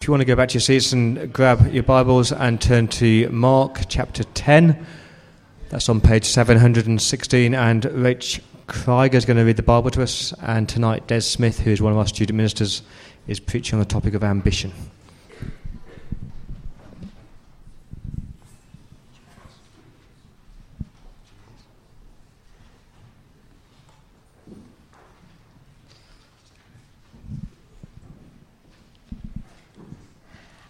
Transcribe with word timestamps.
If 0.00 0.08
you 0.08 0.12
want 0.12 0.22
to 0.22 0.24
go 0.24 0.34
back 0.34 0.48
to 0.48 0.54
your 0.54 0.62
seats 0.62 0.94
and 0.94 1.30
grab 1.30 1.74
your 1.74 1.82
Bibles 1.82 2.32
and 2.32 2.58
turn 2.58 2.88
to 2.88 3.28
Mark 3.28 3.82
chapter 3.90 4.24
10, 4.24 4.86
that's 5.68 5.90
on 5.90 6.00
page 6.00 6.24
716. 6.24 7.54
And 7.54 7.84
Rich 7.84 8.40
Krieger 8.66 9.18
is 9.18 9.26
going 9.26 9.36
to 9.36 9.44
read 9.44 9.58
the 9.58 9.62
Bible 9.62 9.90
to 9.90 10.02
us. 10.02 10.32
And 10.40 10.66
tonight, 10.66 11.06
Des 11.06 11.20
Smith, 11.20 11.60
who 11.60 11.70
is 11.70 11.82
one 11.82 11.92
of 11.92 11.98
our 11.98 12.06
student 12.06 12.38
ministers, 12.38 12.80
is 13.26 13.38
preaching 13.40 13.78
on 13.78 13.80
the 13.80 13.90
topic 13.90 14.14
of 14.14 14.24
ambition. 14.24 14.72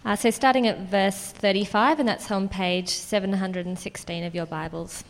Uh, 0.03 0.15
so, 0.15 0.31
starting 0.31 0.67
at 0.67 0.79
verse 0.79 1.31
35, 1.31 1.99
and 1.99 2.09
that's 2.09 2.31
on 2.31 2.49
page 2.49 2.89
716 2.89 4.23
of 4.23 4.33
your 4.33 4.47
Bibles. 4.47 5.03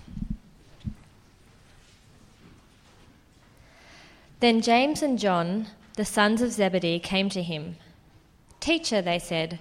Then 4.41 4.61
James 4.61 5.01
and 5.01 5.17
John, 5.17 5.67
the 5.95 6.03
sons 6.03 6.41
of 6.41 6.51
Zebedee, 6.51 6.99
came 6.99 7.29
to 7.29 7.41
him. 7.41 7.77
Teacher, 8.59 9.01
they 9.01 9.19
said, 9.19 9.59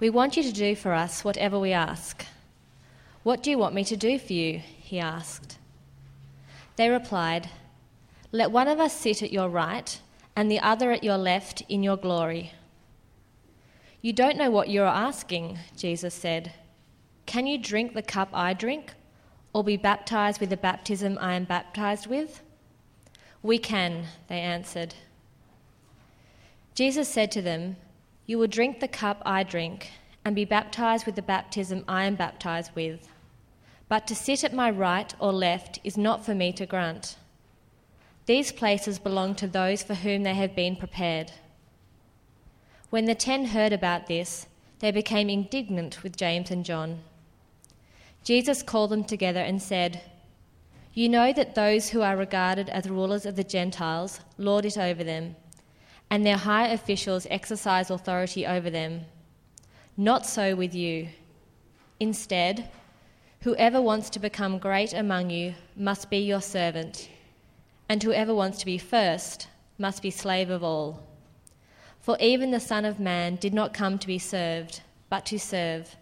we 0.00 0.10
want 0.10 0.36
you 0.36 0.42
to 0.44 0.52
do 0.52 0.76
for 0.76 0.92
us 0.92 1.24
whatever 1.24 1.58
we 1.58 1.72
ask. 1.72 2.24
What 3.24 3.42
do 3.42 3.50
you 3.50 3.58
want 3.58 3.74
me 3.74 3.84
to 3.84 3.96
do 3.96 4.18
for 4.18 4.32
you? 4.32 4.58
He 4.58 5.00
asked. 5.00 5.58
They 6.76 6.88
replied, 6.88 7.48
Let 8.30 8.52
one 8.52 8.68
of 8.68 8.78
us 8.78 8.92
sit 8.92 9.22
at 9.22 9.32
your 9.32 9.48
right 9.48 10.00
and 10.36 10.50
the 10.50 10.60
other 10.60 10.92
at 10.92 11.02
your 11.02 11.18
left 11.18 11.62
in 11.68 11.82
your 11.82 11.96
glory. 11.96 12.52
You 14.00 14.12
don't 14.12 14.36
know 14.36 14.50
what 14.50 14.70
you're 14.70 14.86
asking, 14.86 15.58
Jesus 15.76 16.14
said. 16.14 16.52
Can 17.26 17.46
you 17.46 17.58
drink 17.58 17.94
the 17.94 18.02
cup 18.02 18.28
I 18.32 18.54
drink, 18.54 18.94
or 19.52 19.64
be 19.64 19.76
baptized 19.76 20.40
with 20.40 20.50
the 20.50 20.56
baptism 20.56 21.18
I 21.20 21.34
am 21.34 21.44
baptized 21.44 22.06
with? 22.06 22.42
We 23.42 23.58
can, 23.58 24.04
they 24.28 24.40
answered. 24.40 24.94
Jesus 26.74 27.08
said 27.08 27.32
to 27.32 27.42
them, 27.42 27.76
You 28.24 28.38
will 28.38 28.46
drink 28.46 28.78
the 28.78 28.86
cup 28.86 29.20
I 29.26 29.42
drink, 29.42 29.90
and 30.24 30.36
be 30.36 30.44
baptized 30.44 31.04
with 31.04 31.16
the 31.16 31.22
baptism 31.22 31.84
I 31.88 32.04
am 32.04 32.14
baptized 32.14 32.70
with. 32.76 33.08
But 33.88 34.06
to 34.06 34.14
sit 34.14 34.44
at 34.44 34.54
my 34.54 34.70
right 34.70 35.12
or 35.18 35.32
left 35.32 35.80
is 35.82 35.96
not 35.96 36.24
for 36.24 36.34
me 36.34 36.52
to 36.52 36.66
grant. 36.66 37.16
These 38.26 38.52
places 38.52 38.98
belong 38.98 39.34
to 39.36 39.48
those 39.48 39.82
for 39.82 39.94
whom 39.94 40.22
they 40.22 40.34
have 40.34 40.54
been 40.54 40.76
prepared. 40.76 41.32
When 42.90 43.04
the 43.04 43.14
ten 43.14 43.46
heard 43.46 43.74
about 43.74 44.06
this, 44.06 44.46
they 44.78 44.90
became 44.90 45.28
indignant 45.28 46.02
with 46.02 46.16
James 46.16 46.50
and 46.50 46.64
John. 46.64 47.00
Jesus 48.24 48.62
called 48.62 48.90
them 48.90 49.04
together 49.04 49.40
and 49.40 49.60
said, 49.60 50.00
You 50.94 51.08
know 51.10 51.32
that 51.32 51.54
those 51.54 51.90
who 51.90 52.00
are 52.00 52.16
regarded 52.16 52.70
as 52.70 52.88
rulers 52.88 53.26
of 53.26 53.36
the 53.36 53.44
Gentiles 53.44 54.20
lord 54.38 54.64
it 54.64 54.78
over 54.78 55.04
them, 55.04 55.36
and 56.08 56.24
their 56.24 56.38
high 56.38 56.68
officials 56.68 57.26
exercise 57.30 57.90
authority 57.90 58.46
over 58.46 58.70
them. 58.70 59.02
Not 59.96 60.24
so 60.24 60.54
with 60.54 60.74
you. 60.74 61.08
Instead, 62.00 62.70
whoever 63.42 63.82
wants 63.82 64.08
to 64.10 64.18
become 64.18 64.58
great 64.58 64.94
among 64.94 65.28
you 65.28 65.54
must 65.76 66.08
be 66.08 66.18
your 66.18 66.40
servant, 66.40 67.10
and 67.88 68.02
whoever 68.02 68.34
wants 68.34 68.58
to 68.58 68.66
be 68.66 68.78
first 68.78 69.48
must 69.76 70.00
be 70.00 70.10
slave 70.10 70.48
of 70.48 70.64
all. 70.64 71.07
For 72.00 72.16
even 72.20 72.50
the 72.50 72.60
Son 72.60 72.84
of 72.84 72.98
Man 72.98 73.36
did 73.36 73.52
not 73.52 73.74
come 73.74 73.98
to 73.98 74.06
be 74.06 74.18
served, 74.18 74.80
but 75.10 75.26
to 75.26 75.38
serve, 75.38 75.96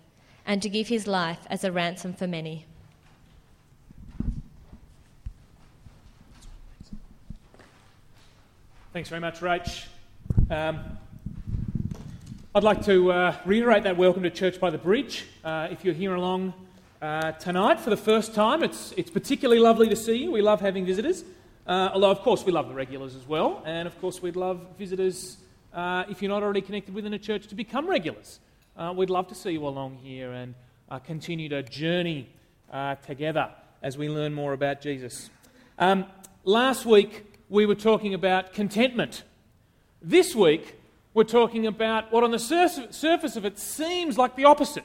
and 0.47 0.63
to 0.63 0.69
give 0.69 0.89
his 0.89 1.07
life 1.07 1.41
as 1.51 1.65
a 1.65 1.73
ransom 1.73 2.13
for 2.13 2.27
many. 2.27 2.65
Thanks 8.93 9.09
very 9.09 9.21
much, 9.21 9.41
Rach. 9.41 9.87
Um, 10.49 10.79
I'd 12.55 12.65
like 12.65 12.85
to 12.87 13.13
uh, 13.13 13.37
reiterate 13.45 13.83
that 13.83 13.99
welcome 13.99 14.23
to 14.23 14.31
Church 14.31 14.59
by 14.59 14.71
the 14.71 14.79
Bridge. 14.79 15.27
Uh, 15.45 15.69
if 15.71 15.85
you're 15.85 15.93
here 15.93 16.15
along 16.15 16.55
uh, 17.03 17.33
tonight 17.33 17.79
for 17.79 17.91
the 17.91 17.97
first 17.99 18.35
time, 18.35 18.63
it's, 18.63 18.93
it's 18.97 19.11
particularly 19.11 19.61
lovely 19.61 19.89
to 19.89 19.97
see 19.97 20.17
you. 20.17 20.31
We 20.31 20.41
love 20.41 20.63
having 20.63 20.87
visitors, 20.87 21.25
uh, 21.67 21.91
although, 21.93 22.11
of 22.11 22.21
course, 22.21 22.47
we 22.47 22.53
love 22.53 22.69
the 22.69 22.75
regulars 22.75 23.15
as 23.15 23.29
well. 23.29 23.63
And, 23.67 23.87
of 23.87 24.01
course, 24.01 24.23
we'd 24.23 24.37
love 24.37 24.65
visitors 24.79 25.37
uh, 25.73 26.05
if 26.09 26.23
you're 26.23 26.31
not 26.31 26.43
already 26.43 26.61
connected 26.61 26.95
within 26.95 27.15
a 27.15 27.19
church, 27.19 27.47
to 27.49 27.55
become 27.55 27.89
regulars. 27.89 28.41
Uh, 28.77 28.93
we'd 28.97 29.11
love 29.11 29.29
to 29.29 29.35
see 29.35 29.53
you 29.53 29.67
along 29.67 29.99
here 30.03 30.33
and 30.33 30.55
uh, 30.91 30.99
continue 30.99 31.49
to 31.49 31.63
journey 31.63 32.29
uh, 32.73 32.95
together 32.97 33.51
as 33.83 33.97
we 33.97 34.09
learn 34.09 34.35
more 34.35 34.53
about 34.53 34.81
Jesus. 34.81 35.31
Um, 35.79 36.07
last 36.45 36.87
week, 36.87 37.25
we 37.49 37.67
were 37.67 37.75
talking 37.75 38.15
about 38.15 38.53
contentment. 38.53 39.23
This 40.03 40.35
week, 40.35 40.77
we're 41.15 41.25
talking 41.25 41.67
about 41.67 42.13
what 42.13 42.25
on 42.25 42.31
the 42.31 42.39
sur- 42.39 42.89
surface 42.91 43.37
of 43.37 43.45
it 43.45 43.59
seems 43.59 44.19
like 44.19 44.37
the 44.37 44.45
opposite 44.45 44.85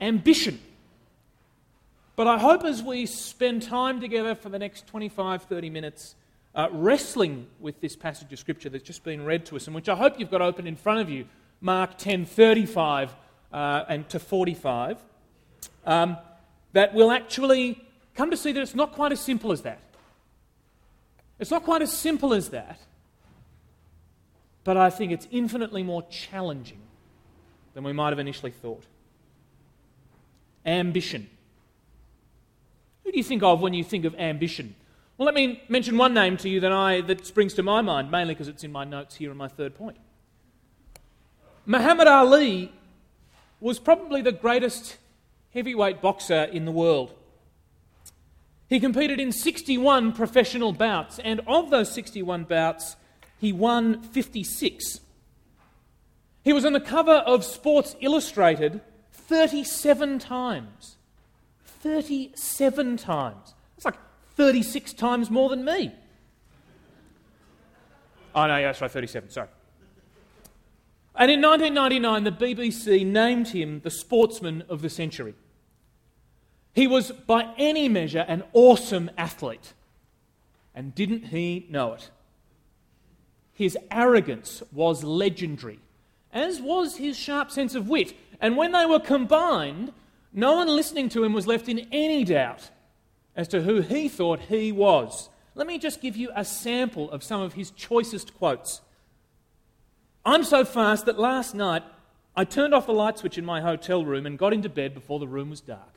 ambition. 0.00 0.60
But 2.16 2.26
I 2.26 2.38
hope 2.38 2.64
as 2.64 2.82
we 2.82 3.04
spend 3.04 3.62
time 3.62 4.00
together 4.00 4.34
for 4.34 4.48
the 4.48 4.58
next 4.58 4.86
25, 4.86 5.42
30 5.42 5.70
minutes, 5.70 6.14
uh, 6.56 6.68
wrestling 6.72 7.46
with 7.60 7.80
this 7.80 7.94
passage 7.94 8.32
of 8.32 8.38
Scripture 8.38 8.70
that's 8.70 8.82
just 8.82 9.04
been 9.04 9.24
read 9.24 9.44
to 9.46 9.56
us, 9.56 9.66
and 9.66 9.76
which 9.76 9.90
I 9.90 9.94
hope 9.94 10.18
you've 10.18 10.30
got 10.30 10.40
open 10.40 10.66
in 10.66 10.74
front 10.74 11.00
of 11.00 11.10
you, 11.10 11.26
Mark 11.60 11.98
10 11.98 12.24
35 12.24 13.14
uh, 13.52 13.84
and 13.88 14.08
to 14.08 14.18
45, 14.18 14.98
um, 15.84 16.16
that 16.72 16.94
we'll 16.94 17.12
actually 17.12 17.84
come 18.14 18.30
to 18.30 18.36
see 18.36 18.52
that 18.52 18.60
it's 18.60 18.74
not 18.74 18.92
quite 18.92 19.12
as 19.12 19.20
simple 19.20 19.52
as 19.52 19.62
that. 19.62 19.78
It's 21.38 21.50
not 21.50 21.62
quite 21.62 21.82
as 21.82 21.92
simple 21.92 22.32
as 22.32 22.48
that, 22.48 22.80
but 24.64 24.78
I 24.78 24.88
think 24.88 25.12
it's 25.12 25.28
infinitely 25.30 25.82
more 25.82 26.02
challenging 26.08 26.80
than 27.74 27.84
we 27.84 27.92
might 27.92 28.08
have 28.08 28.18
initially 28.18 28.50
thought. 28.50 28.84
Ambition. 30.64 31.28
Who 33.04 33.12
do 33.12 33.18
you 33.18 33.24
think 33.24 33.42
of 33.42 33.60
when 33.60 33.74
you 33.74 33.84
think 33.84 34.06
of 34.06 34.14
ambition? 34.14 34.74
Well, 35.18 35.24
let 35.24 35.34
me 35.34 35.62
mention 35.70 35.96
one 35.96 36.12
name 36.12 36.36
to 36.38 36.48
you 36.48 36.60
that, 36.60 36.72
I, 36.72 37.00
that 37.02 37.24
springs 37.24 37.54
to 37.54 37.62
my 37.62 37.80
mind, 37.80 38.10
mainly 38.10 38.34
because 38.34 38.48
it's 38.48 38.64
in 38.64 38.70
my 38.70 38.84
notes 38.84 39.14
here 39.14 39.30
in 39.30 39.36
my 39.38 39.48
third 39.48 39.74
point. 39.74 39.96
Muhammad 41.64 42.06
Ali 42.06 42.70
was 43.58 43.78
probably 43.78 44.20
the 44.20 44.32
greatest 44.32 44.98
heavyweight 45.54 46.02
boxer 46.02 46.44
in 46.44 46.66
the 46.66 46.70
world. 46.70 47.14
He 48.68 48.78
competed 48.78 49.18
in 49.18 49.32
61 49.32 50.12
professional 50.12 50.72
bouts, 50.72 51.18
and 51.18 51.40
of 51.46 51.70
those 51.70 51.90
61 51.94 52.44
bouts, 52.44 52.96
he 53.38 53.52
won 53.52 54.02
56. 54.02 55.00
He 56.44 56.52
was 56.52 56.66
on 56.66 56.74
the 56.74 56.80
cover 56.80 57.14
of 57.14 57.42
Sports 57.42 57.96
Illustrated 58.00 58.82
37 59.12 60.18
times. 60.18 60.96
37 61.64 62.98
times. 62.98 63.54
36 64.36 64.92
times 64.92 65.30
more 65.30 65.48
than 65.48 65.64
me. 65.64 65.92
Oh, 68.34 68.46
no, 68.46 68.60
that's 68.60 68.80
right, 68.80 68.90
37, 68.90 69.30
sorry. 69.30 69.48
And 71.14 71.30
in 71.30 71.40
1999, 71.40 72.24
the 72.24 72.30
BBC 72.30 73.06
named 73.06 73.48
him 73.48 73.80
the 73.80 73.90
Sportsman 73.90 74.62
of 74.68 74.82
the 74.82 74.90
Century. 74.90 75.34
He 76.74 76.86
was, 76.86 77.10
by 77.10 77.54
any 77.56 77.88
measure, 77.88 78.26
an 78.28 78.44
awesome 78.52 79.10
athlete. 79.16 79.72
And 80.74 80.94
didn't 80.94 81.28
he 81.28 81.66
know 81.70 81.94
it? 81.94 82.10
His 83.54 83.78
arrogance 83.90 84.62
was 84.70 85.02
legendary, 85.02 85.78
as 86.30 86.60
was 86.60 86.98
his 86.98 87.16
sharp 87.16 87.50
sense 87.50 87.74
of 87.74 87.88
wit. 87.88 88.12
And 88.38 88.58
when 88.58 88.72
they 88.72 88.84
were 88.84 89.00
combined, 89.00 89.94
no 90.34 90.56
one 90.56 90.68
listening 90.68 91.08
to 91.10 91.24
him 91.24 91.32
was 91.32 91.46
left 91.46 91.70
in 91.70 91.88
any 91.90 92.24
doubt 92.24 92.68
as 93.36 93.46
to 93.48 93.62
who 93.62 93.82
he 93.82 94.08
thought 94.08 94.40
he 94.40 94.72
was. 94.72 95.28
Let 95.54 95.66
me 95.66 95.78
just 95.78 96.00
give 96.00 96.16
you 96.16 96.30
a 96.34 96.44
sample 96.44 97.10
of 97.10 97.22
some 97.22 97.40
of 97.40 97.52
his 97.52 97.70
choicest 97.70 98.34
quotes. 98.36 98.80
I'm 100.24 100.42
so 100.42 100.64
fast 100.64 101.06
that 101.06 101.18
last 101.18 101.54
night 101.54 101.82
I 102.34 102.44
turned 102.44 102.74
off 102.74 102.86
the 102.86 102.92
light 102.92 103.18
switch 103.18 103.38
in 103.38 103.44
my 103.44 103.60
hotel 103.60 104.04
room 104.04 104.26
and 104.26 104.38
got 104.38 104.52
into 104.52 104.68
bed 104.68 104.92
before 104.92 105.18
the 105.18 105.28
room 105.28 105.50
was 105.50 105.60
dark. 105.60 105.94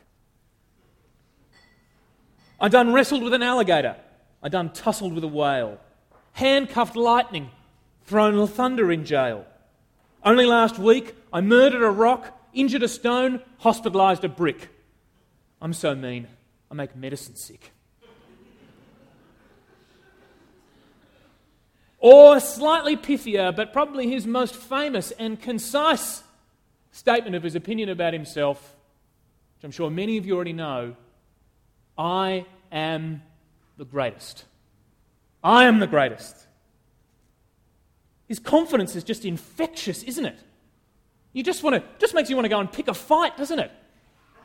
I 2.61 2.67
done 2.67 2.93
wrestled 2.93 3.23
with 3.23 3.33
an 3.33 3.43
alligator. 3.43 3.95
I 4.43 4.49
done 4.49 4.71
tussled 4.71 5.13
with 5.13 5.23
a 5.23 5.27
whale. 5.27 5.79
Handcuffed 6.33 6.95
lightning. 6.95 7.49
Thrown 8.05 8.47
thunder 8.47 8.91
in 8.91 9.05
jail. 9.05 9.45
Only 10.23 10.45
last 10.45 10.79
week 10.79 11.15
I 11.31 11.41
murdered 11.41 11.83
a 11.83 11.91
rock, 11.91 12.37
injured 12.53 12.83
a 12.83 12.87
stone, 12.87 13.41
hospitalised 13.61 14.23
a 14.23 14.29
brick. 14.29 14.69
I'm 15.61 15.73
so 15.73 15.95
mean. 15.95 16.27
I 16.71 16.75
make 16.75 16.95
medicine 16.95 17.35
sick. 17.35 17.71
Or 21.97 22.39
slightly 22.39 22.95
pithier, 22.95 23.53
but 23.53 23.73
probably 23.73 24.09
his 24.09 24.25
most 24.25 24.55
famous 24.55 25.11
and 25.11 25.41
concise 25.41 26.23
statement 26.91 27.35
of 27.35 27.43
his 27.43 27.55
opinion 27.55 27.89
about 27.89 28.13
himself, 28.13 28.75
which 29.57 29.65
I'm 29.65 29.71
sure 29.71 29.89
many 29.89 30.17
of 30.17 30.25
you 30.25 30.35
already 30.35 30.53
know 30.53 30.95
I 31.97 32.45
am 32.71 33.21
the 33.77 33.83
greatest. 33.83 34.45
I 35.43 35.65
am 35.65 35.79
the 35.79 35.87
greatest. 35.87 36.35
His 38.27 38.39
confidence 38.39 38.95
is 38.95 39.03
just 39.03 39.25
infectious, 39.25 40.03
isn't 40.03 40.25
it? 40.25 40.37
You 41.33 41.43
just 41.43 41.63
want 41.63 41.75
to, 41.75 41.83
just 41.99 42.13
makes 42.13 42.29
you 42.29 42.35
want 42.35 42.45
to 42.45 42.49
go 42.49 42.59
and 42.59 42.71
pick 42.71 42.87
a 42.87 42.93
fight, 42.93 43.35
doesn't 43.35 43.59
it? 43.59 43.71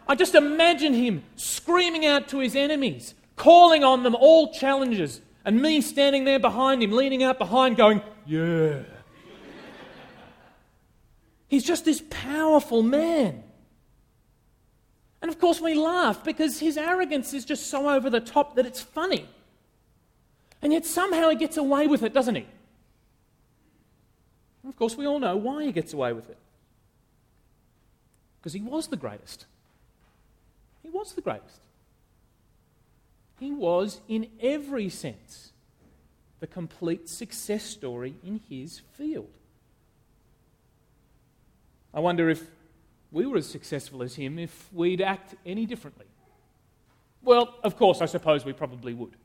I 0.06 0.14
just 0.14 0.34
imagine 0.34 0.92
him 0.94 1.24
screaming 1.36 2.04
out 2.04 2.28
to 2.28 2.38
his 2.38 2.54
enemies, 2.54 3.14
calling 3.36 3.84
on 3.84 4.02
them 4.02 4.14
all 4.14 4.52
challenges, 4.52 5.20
and 5.44 5.60
me 5.60 5.80
standing 5.80 6.24
there 6.24 6.38
behind 6.38 6.82
him, 6.82 6.92
leaning 6.92 7.22
out 7.22 7.38
behind, 7.38 7.76
going, 7.76 8.02
Yeah. 8.26 8.82
He's 11.48 11.64
just 11.64 11.84
this 11.84 12.02
powerful 12.10 12.82
man. 12.82 13.44
And 15.22 15.30
of 15.30 15.38
course, 15.38 15.60
we 15.60 15.74
laugh 15.74 16.24
because 16.24 16.58
his 16.58 16.76
arrogance 16.76 17.32
is 17.32 17.44
just 17.44 17.68
so 17.68 17.88
over 17.88 18.10
the 18.10 18.20
top 18.20 18.56
that 18.56 18.66
it's 18.66 18.80
funny. 18.80 19.28
And 20.60 20.72
yet, 20.72 20.84
somehow, 20.84 21.28
he 21.28 21.36
gets 21.36 21.56
away 21.56 21.86
with 21.86 22.02
it, 22.02 22.12
doesn't 22.12 22.34
he? 22.34 22.46
And 24.62 24.72
of 24.72 24.76
course, 24.76 24.96
we 24.96 25.06
all 25.06 25.20
know 25.20 25.36
why 25.36 25.64
he 25.64 25.72
gets 25.72 25.92
away 25.92 26.12
with 26.12 26.28
it. 26.28 26.38
Because 28.38 28.52
he 28.52 28.60
was 28.60 28.88
the 28.88 28.96
greatest. 28.96 29.46
He 30.84 30.90
was 30.90 31.14
the 31.14 31.22
greatest. 31.22 31.60
He 33.40 33.50
was, 33.50 34.00
in 34.06 34.28
every 34.40 34.88
sense, 34.88 35.50
the 36.38 36.46
complete 36.46 37.08
success 37.08 37.64
story 37.64 38.14
in 38.24 38.40
his 38.48 38.82
field. 38.92 39.30
I 41.92 42.00
wonder 42.00 42.28
if 42.28 42.42
we 43.10 43.24
were 43.26 43.38
as 43.38 43.46
successful 43.46 44.02
as 44.02 44.16
him 44.16 44.38
if 44.38 44.68
we'd 44.72 45.00
act 45.00 45.34
any 45.46 45.64
differently. 45.64 46.06
Well, 47.22 47.54
of 47.64 47.76
course, 47.76 48.02
I 48.02 48.06
suppose 48.06 48.44
we 48.44 48.52
probably 48.52 48.92
would. 48.92 49.16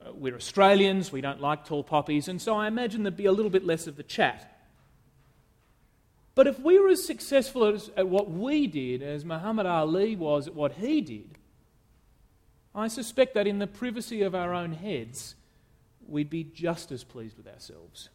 Uh, 0.00 0.12
we're 0.14 0.36
Australians, 0.36 1.12
we 1.12 1.20
don't 1.20 1.40
like 1.40 1.64
tall 1.64 1.84
poppies, 1.84 2.28
and 2.28 2.40
so 2.40 2.56
I 2.56 2.66
imagine 2.66 3.02
there'd 3.02 3.16
be 3.16 3.26
a 3.26 3.32
little 3.32 3.50
bit 3.50 3.64
less 3.64 3.86
of 3.86 3.96
the 3.96 4.02
chat. 4.02 4.51
But 6.34 6.46
if 6.46 6.58
we 6.58 6.78
were 6.78 6.88
as 6.88 7.04
successful 7.04 7.64
as, 7.64 7.90
at 7.96 8.08
what 8.08 8.30
we 8.30 8.66
did 8.66 9.02
as 9.02 9.24
Muhammad 9.24 9.66
Ali 9.66 10.16
was 10.16 10.46
at 10.46 10.54
what 10.54 10.72
he 10.72 11.00
did, 11.00 11.38
I 12.74 12.88
suspect 12.88 13.34
that 13.34 13.46
in 13.46 13.58
the 13.58 13.66
privacy 13.66 14.22
of 14.22 14.34
our 14.34 14.54
own 14.54 14.72
heads, 14.72 15.34
we'd 16.06 16.30
be 16.30 16.44
just 16.44 16.90
as 16.90 17.04
pleased 17.04 17.36
with 17.36 17.46
ourselves. 17.46 18.08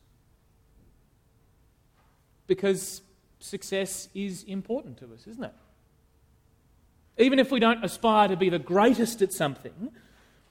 Because 2.47 3.01
success 3.39 4.09
is 4.15 4.43
important 4.43 4.97
to 4.97 5.05
us, 5.13 5.27
isn't 5.27 5.43
it? 5.43 5.53
Even 7.19 7.37
if 7.39 7.51
we 7.51 7.59
don't 7.59 7.83
aspire 7.83 8.27
to 8.27 8.35
be 8.35 8.49
the 8.49 8.59
greatest 8.59 9.21
at 9.21 9.31
something, 9.31 9.91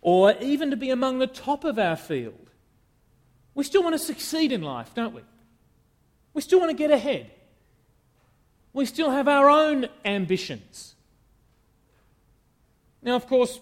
or 0.03 0.35
even 0.41 0.71
to 0.71 0.77
be 0.77 0.91
among 0.91 1.19
the 1.19 1.27
top 1.27 1.65
of 1.65 1.79
our 1.79 1.97
field, 1.97 2.51
we 3.55 3.65
still 3.65 3.83
want 3.83 3.95
to 3.95 3.99
succeed 3.99 4.53
in 4.53 4.63
life, 4.63 4.95
don't 4.95 5.15
we? 5.15 5.23
We 6.35 6.43
still 6.43 6.61
want 6.61 6.71
to 6.71 6.77
get 6.77 6.91
ahead. 6.91 7.31
We 8.77 8.85
still 8.85 9.11
have 9.11 9.27
our 9.27 9.49
own 9.49 9.87
ambitions. 10.05 10.97
Now, 13.01 13.17
of 13.17 13.27
course, 13.27 13.59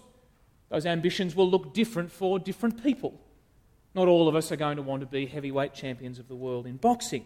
those 0.67 0.85
ambitions 0.85 1.37
will 1.37 1.49
look 1.49 1.73
different 1.73 2.11
for 2.11 2.37
different 2.37 2.83
people. 2.83 3.17
Not 3.93 4.09
all 4.09 4.27
of 4.27 4.35
us 4.35 4.51
are 4.51 4.57
going 4.57 4.75
to 4.75 4.81
want 4.81 4.99
to 5.03 5.05
be 5.05 5.25
heavyweight 5.25 5.73
champions 5.73 6.19
of 6.19 6.27
the 6.27 6.35
world 6.35 6.67
in 6.67 6.75
boxing. 6.75 7.25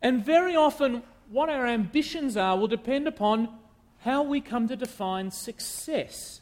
And 0.00 0.24
very 0.24 0.54
often, 0.54 1.02
what 1.28 1.48
our 1.48 1.66
ambitions 1.66 2.36
are 2.36 2.56
will 2.56 2.68
depend 2.68 3.08
upon 3.08 3.48
how 4.02 4.22
we 4.22 4.40
come 4.40 4.68
to 4.68 4.76
define 4.76 5.32
success. 5.32 6.40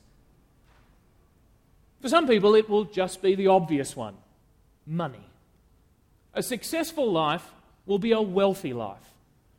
For 2.03 2.11
some 2.11 2.29
people, 2.29 2.55
it 2.55 2.69
will 2.69 2.85
just 2.85 3.23
be 3.23 3.35
the 3.35 3.47
obvious 3.47 3.97
one 3.97 4.17
money. 4.87 5.27
A 6.35 6.43
successful 6.43 7.11
life 7.11 7.51
will 7.87 7.99
be 7.99 8.13
a 8.13 8.21
wealthy 8.21 8.75
life, 8.75 9.16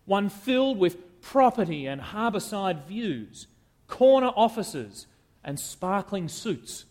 one 0.07 0.29
filled 0.29 0.79
with 0.79 1.21
property 1.21 1.85
and 1.85 2.01
harbourside 2.01 2.85
views, 2.87 3.45
corner 3.87 4.31
offices, 4.35 5.05
and 5.43 5.59
sparkling 5.59 6.29
suits. 6.29 6.85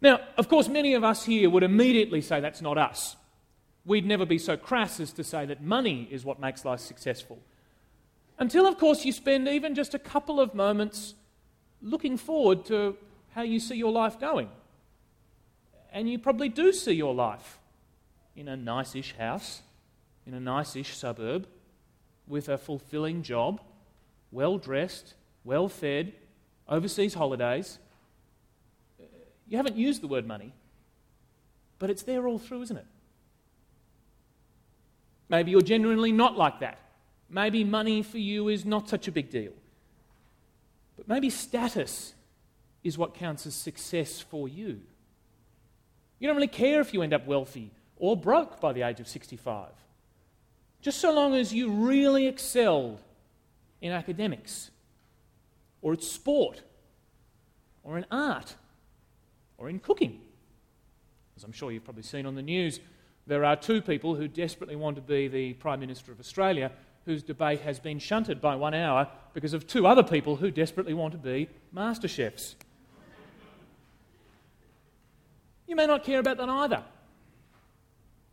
Now, 0.00 0.20
of 0.36 0.48
course, 0.48 0.68
many 0.68 0.94
of 0.94 1.02
us 1.02 1.24
here 1.24 1.48
would 1.48 1.62
immediately 1.62 2.20
say 2.20 2.40
that's 2.40 2.60
not 2.62 2.76
us. 2.76 3.16
We'd 3.86 4.06
never 4.06 4.26
be 4.26 4.38
so 4.38 4.56
crass 4.56 5.00
as 5.00 5.12
to 5.14 5.24
say 5.24 5.46
that 5.46 5.62
money 5.62 6.06
is 6.10 6.24
what 6.24 6.38
makes 6.38 6.64
life 6.64 6.80
successful. 6.80 7.38
Until, 8.38 8.66
of 8.66 8.76
course, 8.76 9.04
you 9.04 9.12
spend 9.12 9.48
even 9.48 9.74
just 9.74 9.94
a 9.94 9.98
couple 9.98 10.40
of 10.40 10.54
moments 10.54 11.14
looking 11.80 12.18
forward 12.18 12.66
to 12.66 12.96
how 13.30 13.42
you 13.42 13.58
see 13.58 13.76
your 13.76 13.92
life 13.92 14.20
going. 14.20 14.48
And 15.90 16.08
you 16.08 16.18
probably 16.18 16.50
do 16.50 16.72
see 16.72 16.92
your 16.92 17.14
life 17.14 17.58
in 18.36 18.48
a 18.48 18.56
nice 18.56 18.94
ish 18.94 19.14
house, 19.16 19.62
in 20.26 20.34
a 20.34 20.40
nice 20.40 20.76
ish 20.76 20.96
suburb, 20.96 21.46
with 22.32 22.48
a 22.48 22.56
fulfilling 22.56 23.22
job, 23.22 23.60
well 24.30 24.56
dressed, 24.56 25.12
well 25.44 25.68
fed, 25.68 26.14
overseas 26.66 27.12
holidays. 27.12 27.78
You 29.46 29.58
haven't 29.58 29.76
used 29.76 30.02
the 30.02 30.08
word 30.08 30.26
money, 30.26 30.54
but 31.78 31.90
it's 31.90 32.04
there 32.04 32.26
all 32.26 32.38
through, 32.38 32.62
isn't 32.62 32.78
it? 32.78 32.86
Maybe 35.28 35.50
you're 35.50 35.60
genuinely 35.60 36.10
not 36.10 36.38
like 36.38 36.60
that. 36.60 36.78
Maybe 37.28 37.64
money 37.64 38.02
for 38.02 38.18
you 38.18 38.48
is 38.48 38.64
not 38.64 38.88
such 38.88 39.08
a 39.08 39.12
big 39.12 39.28
deal. 39.28 39.52
But 40.96 41.08
maybe 41.08 41.28
status 41.28 42.14
is 42.82 42.96
what 42.96 43.12
counts 43.12 43.46
as 43.46 43.54
success 43.54 44.20
for 44.20 44.48
you. 44.48 44.80
You 46.18 46.28
don't 46.28 46.36
really 46.36 46.48
care 46.48 46.80
if 46.80 46.94
you 46.94 47.02
end 47.02 47.12
up 47.12 47.26
wealthy 47.26 47.72
or 47.96 48.16
broke 48.16 48.58
by 48.58 48.72
the 48.72 48.82
age 48.82 49.00
of 49.00 49.08
65. 49.08 49.68
Just 50.82 51.00
so 51.00 51.14
long 51.14 51.34
as 51.34 51.54
you 51.54 51.70
really 51.70 52.26
excelled 52.26 53.00
in 53.80 53.92
academics, 53.92 54.70
or 55.80 55.94
in 55.94 56.00
sport, 56.00 56.62
or 57.84 57.96
in 57.98 58.04
art, 58.10 58.56
or 59.58 59.68
in 59.68 59.78
cooking. 59.78 60.20
As 61.36 61.44
I'm 61.44 61.52
sure 61.52 61.72
you've 61.72 61.84
probably 61.84 62.02
seen 62.02 62.26
on 62.26 62.34
the 62.34 62.42
news, 62.42 62.80
there 63.26 63.44
are 63.44 63.56
two 63.56 63.80
people 63.80 64.16
who 64.16 64.26
desperately 64.26 64.76
want 64.76 64.96
to 64.96 65.02
be 65.02 65.28
the 65.28 65.54
Prime 65.54 65.80
Minister 65.80 66.12
of 66.12 66.20
Australia 66.20 66.72
whose 67.04 67.22
debate 67.22 67.60
has 67.60 67.80
been 67.80 67.98
shunted 67.98 68.40
by 68.40 68.54
one 68.54 68.74
hour 68.74 69.08
because 69.34 69.54
of 69.54 69.66
two 69.66 69.86
other 69.86 70.02
people 70.02 70.36
who 70.36 70.50
desperately 70.50 70.94
want 70.94 71.12
to 71.12 71.18
be 71.18 71.48
master 71.72 72.06
chefs. 72.06 72.54
You 75.66 75.76
may 75.76 75.86
not 75.86 76.04
care 76.04 76.20
about 76.20 76.36
that 76.36 76.48
either. 76.48 76.82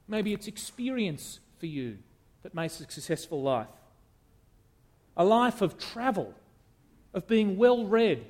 Maybe 0.07 0.33
it's 0.33 0.47
experience 0.47 1.39
for 1.59 1.67
you 1.67 1.99
that 2.43 2.53
makes 2.53 2.79
a 2.79 2.83
successful 2.83 3.41
life. 3.41 3.67
A 5.17 5.23
life 5.25 5.61
of 5.61 5.77
travel, 5.77 6.33
of 7.13 7.27
being 7.27 7.57
well 7.57 7.85
read, 7.85 8.25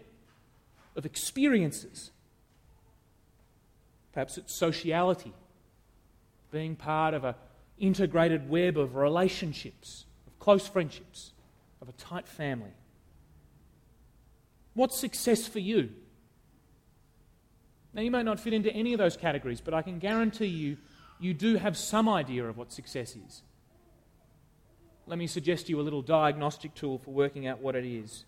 of 0.96 1.06
experiences. 1.06 2.12
Perhaps 4.14 4.38
it's 4.38 4.54
sociality, 4.54 5.34
being 6.52 6.76
part 6.76 7.14
of 7.14 7.24
an 7.24 7.36
integrated 7.78 8.50
web 8.50 8.78
of 8.78 8.96
relationships, 8.96 10.06
of 10.28 10.38
close 10.40 10.68
friendships, 10.68 11.32
of 11.82 11.90
a 11.90 11.94
tight 11.94 12.28
family. 12.28 12.74
What's 14.74 14.98
success 14.98 15.48
for 15.48 15.60
you? 15.60 15.90
Now, 17.94 18.02
you 18.02 18.12
may 18.12 18.24
not 18.24 18.40
fit 18.40 18.54
into 18.54 18.72
any 18.72 18.94
of 18.94 19.00
those 19.00 19.18
categories, 19.18 19.62
but 19.62 19.74
I 19.74 19.82
can 19.82 20.00
guarantee 20.00 20.46
you, 20.46 20.78
you 21.20 21.34
do 21.34 21.56
have 21.56 21.76
some 21.76 22.08
idea 22.08 22.46
of 22.46 22.58
what 22.58 22.72
success 22.72 23.16
is. 23.16 23.42
Let 25.10 25.18
me 25.18 25.26
suggest 25.26 25.66
to 25.66 25.72
you 25.72 25.80
a 25.80 25.82
little 25.82 26.04
diagnostic 26.04 26.76
tool 26.76 27.00
for 27.00 27.10
working 27.10 27.48
out 27.48 27.62
what 27.62 27.76
it 27.76 27.84
is. 27.84 28.26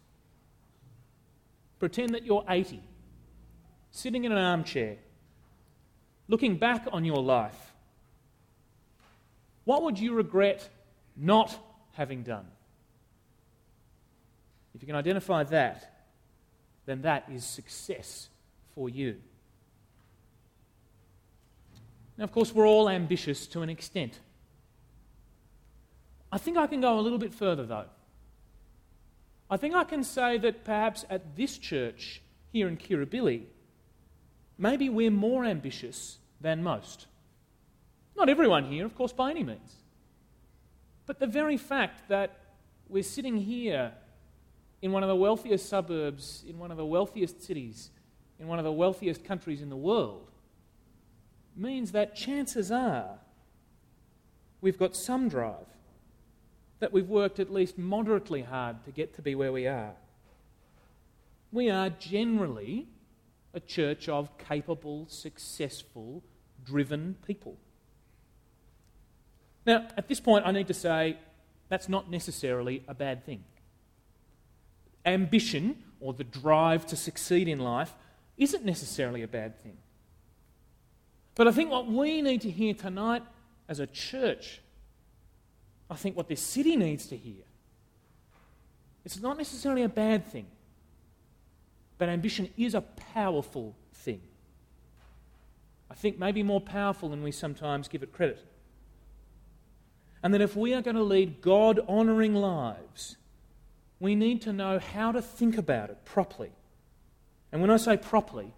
Pretend 1.77 2.15
that 2.15 2.25
you're 2.25 2.43
80, 2.50 2.81
sitting 3.91 4.23
in 4.23 4.31
an 4.31 4.39
armchair, 4.39 4.97
looking 6.27 6.57
back 6.57 6.88
on 6.91 7.05
your 7.05 7.21
life. 7.21 7.73
What 9.63 9.83
would 9.83 10.00
you 10.00 10.15
regret 10.15 10.67
not 11.15 11.55
having 11.93 12.23
done? 12.23 12.47
If 14.73 14.81
you 14.81 14.88
can 14.88 14.95
identify 14.95 15.43
that, 15.43 16.07
then 16.88 17.03
that 17.03 17.25
is 17.31 17.45
success 17.45 18.27
for 18.73 18.89
you. 18.89 19.17
Now, 22.17 22.23
of 22.23 22.31
course, 22.31 22.51
we're 22.51 22.67
all 22.67 22.89
ambitious 22.89 23.45
to 23.47 23.61
an 23.61 23.69
extent. 23.69 24.19
I 26.31 26.38
think 26.38 26.57
I 26.57 26.67
can 26.67 26.81
go 26.81 26.97
a 26.97 27.01
little 27.01 27.17
bit 27.17 27.33
further, 27.33 27.65
though. 27.65 27.85
I 29.50 29.57
think 29.57 29.75
I 29.75 29.83
can 29.83 30.03
say 30.03 30.38
that 30.38 30.63
perhaps 30.63 31.05
at 31.09 31.35
this 31.35 31.57
church 31.57 32.21
here 32.53 32.67
in 32.67 32.77
Kirribilli, 32.77 33.43
maybe 34.57 34.89
we're 34.89 35.11
more 35.11 35.43
ambitious 35.43 36.19
than 36.39 36.63
most. 36.63 37.07
Not 38.15 38.29
everyone 38.29 38.65
here, 38.65 38.85
of 38.85 38.95
course, 38.95 39.11
by 39.11 39.31
any 39.31 39.43
means. 39.43 39.75
But 41.05 41.19
the 41.19 41.27
very 41.27 41.57
fact 41.57 42.07
that 42.09 42.38
we're 42.88 43.03
sitting 43.03 43.38
here 43.38 43.91
in 44.81 44.91
one 44.91 45.03
of 45.03 45.09
the 45.09 45.15
wealthiest 45.15 45.67
suburbs, 45.67 46.43
in 46.47 46.57
one 46.57 46.71
of 46.71 46.77
the 46.77 46.85
wealthiest 46.85 47.43
cities, 47.43 47.89
in 48.39 48.47
one 48.47 48.59
of 48.59 48.65
the 48.65 48.71
wealthiest 48.71 49.23
countries 49.23 49.61
in 49.61 49.69
the 49.69 49.75
world, 49.75 50.29
means 51.55 51.91
that 51.91 52.15
chances 52.15 52.71
are 52.71 53.19
we've 54.61 54.79
got 54.79 54.95
some 54.95 55.27
drive, 55.29 55.70
that 56.81 56.91
we've 56.91 57.07
worked 57.07 57.39
at 57.39 57.53
least 57.53 57.77
moderately 57.77 58.41
hard 58.41 58.83
to 58.85 58.91
get 58.91 59.13
to 59.13 59.21
be 59.21 59.35
where 59.35 59.51
we 59.51 59.67
are. 59.67 59.93
We 61.51 61.69
are 61.69 61.91
generally 61.91 62.88
a 63.53 63.59
church 63.59 64.09
of 64.09 64.35
capable, 64.39 65.05
successful, 65.07 66.23
driven 66.65 67.17
people. 67.25 67.55
Now, 69.63 69.88
at 69.95 70.07
this 70.07 70.19
point, 70.19 70.45
I 70.47 70.51
need 70.51 70.67
to 70.67 70.73
say 70.73 71.17
that's 71.69 71.88
not 71.88 72.09
necessarily 72.09 72.83
a 72.88 72.95
bad 72.95 73.25
thing. 73.25 73.43
Ambition, 75.05 75.83
or 76.00 76.13
the 76.13 76.23
drive 76.23 76.88
to 76.88 76.95
succeed 76.95 77.47
in 77.47 77.59
life, 77.59 77.93
isn't 78.38 78.65
necessarily 78.65 79.21
a 79.21 79.27
bad 79.27 79.61
thing. 79.61 79.77
But 81.35 81.47
I 81.47 81.51
think 81.51 81.69
what 81.69 81.85
we 81.85 82.23
need 82.23 82.41
to 82.41 82.50
hear 82.50 82.73
tonight 82.73 83.21
as 83.69 83.79
a 83.79 83.85
church, 83.85 84.61
I 85.91 85.95
think 85.95 86.15
what 86.15 86.29
this 86.29 86.41
city 86.41 86.77
needs 86.77 87.05
to 87.07 87.17
hear, 87.17 87.43
it's 89.03 89.19
not 89.19 89.38
necessarily 89.38 89.83
a 89.83 89.89
bad 89.89 90.25
thing. 90.25 90.48
But 91.98 92.07
ambition 92.07 92.50
is 92.57 92.74
a 92.74 92.81
powerful 92.81 93.75
thing. 93.93 94.21
I 95.89 95.93
think 95.93 96.17
maybe 96.17 96.41
more 96.43 96.62
powerful 96.62 97.10
than 97.10 97.21
we 97.21 97.31
sometimes 97.31 97.89
give 97.89 98.01
it 98.01 98.13
credit. 98.13 98.43
And 100.24 100.33
that 100.33 100.41
if 100.41 100.55
we 100.55 100.74
are 100.74 100.81
going 100.81 100.95
to 100.95 101.03
lead 101.03 101.41
God 101.41 101.79
honouring 101.89 102.36
lives, 102.36 103.17
we 104.00 104.15
need 104.15 104.41
to 104.43 104.53
know 104.53 104.79
how 104.79 105.12
to 105.12 105.21
think 105.21 105.57
about 105.57 105.89
it 105.89 106.05
properly. 106.05 106.51
And 107.51 107.62
when 107.62 107.69
I 107.69 107.77
say 107.77 107.98
properly, 107.98 108.53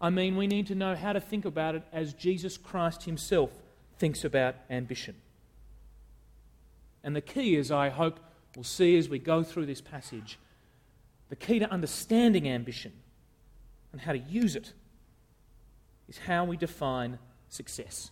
I 0.00 0.10
mean 0.10 0.36
we 0.36 0.48
need 0.48 0.66
to 0.66 0.74
know 0.74 0.96
how 0.96 1.12
to 1.12 1.20
think 1.20 1.44
about 1.44 1.76
it 1.76 1.84
as 1.92 2.14
Jesus 2.14 2.56
Christ 2.56 3.04
Himself 3.04 3.50
thinks 3.96 4.24
about 4.24 4.56
ambition. 4.68 5.14
And 7.04 7.14
the 7.14 7.20
key 7.20 7.54
is, 7.54 7.70
I 7.70 7.90
hope 7.90 8.18
we'll 8.56 8.64
see 8.64 8.96
as 8.96 9.08
we 9.08 9.18
go 9.18 9.44
through 9.44 9.66
this 9.66 9.82
passage, 9.82 10.38
the 11.28 11.36
key 11.36 11.58
to 11.58 11.70
understanding 11.70 12.48
ambition 12.48 12.92
and 13.92 14.00
how 14.00 14.12
to 14.12 14.18
use 14.18 14.56
it 14.56 14.72
is 16.08 16.18
how 16.18 16.44
we 16.44 16.56
define 16.56 17.18
success. 17.50 18.10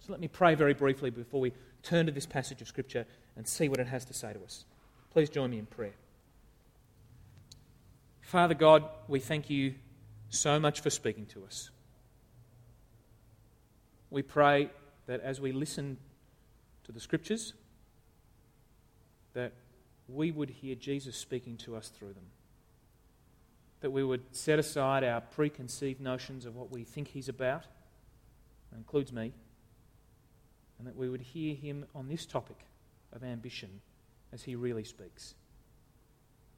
So 0.00 0.12
let 0.12 0.20
me 0.20 0.28
pray 0.28 0.54
very 0.56 0.74
briefly 0.74 1.10
before 1.10 1.40
we 1.40 1.52
turn 1.82 2.06
to 2.06 2.12
this 2.12 2.26
passage 2.26 2.60
of 2.60 2.68
Scripture 2.68 3.06
and 3.36 3.46
see 3.46 3.68
what 3.68 3.78
it 3.78 3.86
has 3.86 4.04
to 4.06 4.14
say 4.14 4.32
to 4.32 4.42
us. 4.42 4.64
Please 5.12 5.30
join 5.30 5.50
me 5.50 5.58
in 5.58 5.66
prayer. 5.66 5.94
Father 8.22 8.54
God, 8.54 8.84
we 9.08 9.20
thank 9.20 9.50
you 9.50 9.74
so 10.30 10.58
much 10.60 10.80
for 10.80 10.90
speaking 10.90 11.26
to 11.26 11.44
us. 11.44 11.70
We 14.10 14.22
pray 14.22 14.70
that 15.06 15.20
as 15.20 15.40
we 15.40 15.52
listen 15.52 15.96
to 16.90 16.94
the 16.94 17.00
Scriptures, 17.00 17.52
that 19.32 19.52
we 20.08 20.32
would 20.32 20.50
hear 20.50 20.74
Jesus 20.74 21.16
speaking 21.16 21.56
to 21.58 21.76
us 21.76 21.88
through 21.88 22.12
them. 22.12 22.26
That 23.80 23.90
we 23.92 24.02
would 24.02 24.34
set 24.34 24.58
aside 24.58 25.04
our 25.04 25.20
preconceived 25.20 26.00
notions 26.00 26.46
of 26.46 26.56
what 26.56 26.72
we 26.72 26.82
think 26.82 27.08
He's 27.08 27.28
about, 27.28 27.62
that 28.70 28.76
includes 28.76 29.12
me, 29.12 29.32
and 30.78 30.88
that 30.88 30.96
we 30.96 31.08
would 31.08 31.20
hear 31.20 31.54
Him 31.54 31.86
on 31.94 32.08
this 32.08 32.26
topic 32.26 32.58
of 33.12 33.22
ambition 33.22 33.80
as 34.32 34.42
He 34.42 34.56
really 34.56 34.84
speaks, 34.84 35.34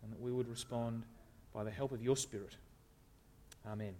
and 0.02 0.10
that 0.10 0.20
we 0.20 0.32
would 0.32 0.48
respond 0.48 1.02
by 1.52 1.62
the 1.62 1.70
help 1.70 1.92
of 1.92 2.02
your 2.02 2.16
Spirit. 2.16 2.56
Amen. 3.70 3.92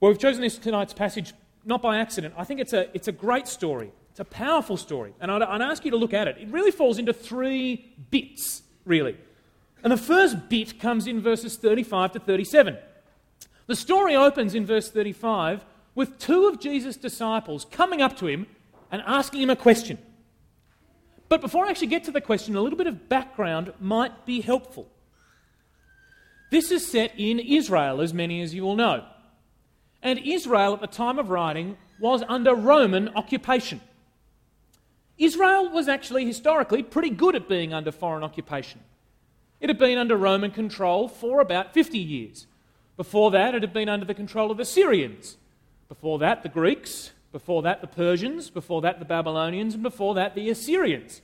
Well, 0.00 0.10
we've 0.10 0.18
chosen 0.18 0.40
this 0.40 0.56
tonight's 0.56 0.94
passage 0.94 1.34
not 1.64 1.82
by 1.82 1.98
accident. 1.98 2.34
I 2.36 2.44
think 2.44 2.60
it's 2.60 2.72
a, 2.72 2.94
it's 2.94 3.08
a 3.08 3.12
great 3.12 3.46
story. 3.48 3.92
It's 4.10 4.20
a 4.20 4.24
powerful 4.24 4.76
story, 4.76 5.14
and 5.20 5.30
I'd, 5.30 5.42
I'd 5.42 5.62
ask 5.62 5.84
you 5.84 5.92
to 5.92 5.96
look 5.96 6.12
at 6.12 6.26
it. 6.26 6.38
It 6.38 6.48
really 6.48 6.70
falls 6.72 6.98
into 6.98 7.12
three 7.12 7.94
bits, 8.10 8.62
really. 8.84 9.16
And 9.82 9.92
the 9.92 9.96
first 9.96 10.48
bit 10.48 10.80
comes 10.80 11.06
in 11.06 11.20
verses 11.20 11.56
35 11.56 12.12
to 12.12 12.20
37. 12.20 12.76
The 13.68 13.76
story 13.76 14.16
opens 14.16 14.54
in 14.54 14.66
verse 14.66 14.90
35 14.90 15.64
with 15.94 16.18
two 16.18 16.48
of 16.48 16.58
Jesus' 16.58 16.96
disciples 16.96 17.66
coming 17.70 18.02
up 18.02 18.16
to 18.18 18.26
him 18.26 18.46
and 18.90 19.02
asking 19.06 19.42
him 19.42 19.50
a 19.50 19.56
question. 19.56 19.98
But 21.28 21.40
before 21.40 21.66
I 21.66 21.70
actually 21.70 21.88
get 21.88 22.04
to 22.04 22.10
the 22.10 22.20
question, 22.20 22.56
a 22.56 22.60
little 22.60 22.78
bit 22.78 22.86
of 22.86 23.08
background 23.08 23.72
might 23.78 24.24
be 24.24 24.40
helpful. 24.40 24.88
This 26.50 26.70
is 26.70 26.90
set 26.90 27.12
in 27.18 27.38
Israel, 27.38 28.00
as 28.00 28.14
many 28.14 28.40
as 28.40 28.54
you 28.54 28.62
will 28.62 28.76
know. 28.76 29.04
And 30.02 30.18
Israel, 30.18 30.74
at 30.74 30.80
the 30.80 30.86
time 30.86 31.18
of 31.18 31.30
writing, 31.30 31.76
was 32.00 32.22
under 32.28 32.54
Roman 32.54 33.08
occupation. 33.10 33.80
Israel 35.18 35.70
was 35.70 35.88
actually 35.88 36.24
historically 36.24 36.82
pretty 36.82 37.10
good 37.10 37.34
at 37.34 37.48
being 37.48 37.74
under 37.74 37.90
foreign 37.90 38.22
occupation. 38.22 38.80
It 39.60 39.68
had 39.68 39.78
been 39.78 39.98
under 39.98 40.16
Roman 40.16 40.52
control 40.52 41.08
for 41.08 41.40
about 41.40 41.74
50 41.74 41.98
years. 41.98 42.46
Before 42.96 43.32
that, 43.32 43.54
it 43.54 43.62
had 43.62 43.72
been 43.72 43.88
under 43.88 44.06
the 44.06 44.14
control 44.14 44.50
of 44.50 44.56
the 44.56 44.64
Syrians. 44.64 45.36
Before 45.88 46.18
that, 46.20 46.42
the 46.42 46.48
Greeks. 46.48 47.10
Before 47.32 47.62
that, 47.62 47.80
the 47.80 47.88
Persians. 47.88 48.50
Before 48.50 48.80
that, 48.82 49.00
the 49.00 49.04
Babylonians. 49.04 49.74
And 49.74 49.82
before 49.82 50.14
that, 50.14 50.34
the 50.34 50.48
Assyrians. 50.50 51.20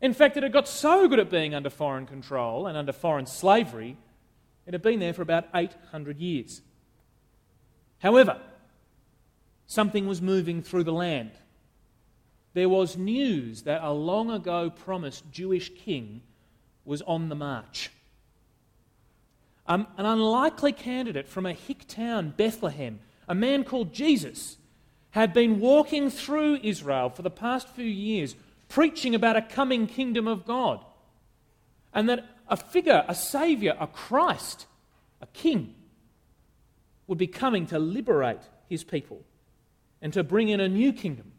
In 0.00 0.14
fact, 0.14 0.36
it 0.38 0.42
had 0.42 0.52
got 0.52 0.66
so 0.66 1.06
good 1.08 1.18
at 1.18 1.30
being 1.30 1.54
under 1.54 1.68
foreign 1.68 2.06
control 2.06 2.66
and 2.66 2.76
under 2.76 2.92
foreign 2.92 3.26
slavery, 3.26 3.98
it 4.66 4.72
had 4.72 4.82
been 4.82 5.00
there 5.00 5.12
for 5.12 5.22
about 5.22 5.48
800 5.54 6.18
years. 6.18 6.62
However, 8.00 8.40
something 9.66 10.06
was 10.06 10.20
moving 10.20 10.62
through 10.62 10.84
the 10.84 10.92
land 10.92 11.30
there 12.52 12.68
was 12.68 12.96
news 12.96 13.62
that 13.62 13.82
a 13.82 13.92
long 13.92 14.30
ago 14.30 14.70
promised 14.70 15.30
Jewish 15.30 15.70
king 15.84 16.22
was 16.84 17.02
on 17.02 17.28
the 17.28 17.34
march. 17.34 17.90
Um, 19.66 19.86
an 19.96 20.06
unlikely 20.06 20.72
candidate 20.72 21.28
from 21.28 21.46
a 21.46 21.52
hick 21.52 21.86
town, 21.86 22.34
Bethlehem, 22.36 22.98
a 23.28 23.34
man 23.34 23.62
called 23.62 23.92
Jesus, 23.92 24.56
had 25.10 25.32
been 25.32 25.60
walking 25.60 26.10
through 26.10 26.58
Israel 26.62 27.08
for 27.10 27.22
the 27.22 27.30
past 27.30 27.68
few 27.68 27.84
years, 27.84 28.34
preaching 28.68 29.14
about 29.14 29.36
a 29.36 29.42
coming 29.42 29.86
kingdom 29.86 30.26
of 30.26 30.44
God. 30.44 30.84
And 31.94 32.08
that 32.08 32.26
a 32.48 32.56
figure, 32.56 33.04
a 33.06 33.14
saviour, 33.14 33.76
a 33.78 33.86
Christ, 33.86 34.66
a 35.20 35.26
king, 35.26 35.74
would 37.10 37.18
be 37.18 37.26
coming 37.26 37.66
to 37.66 37.76
liberate 37.76 38.38
his 38.68 38.84
people 38.84 39.20
and 40.00 40.12
to 40.12 40.22
bring 40.22 40.48
in 40.48 40.60
a 40.60 40.68
new 40.68 40.92
kingdom 40.92 41.32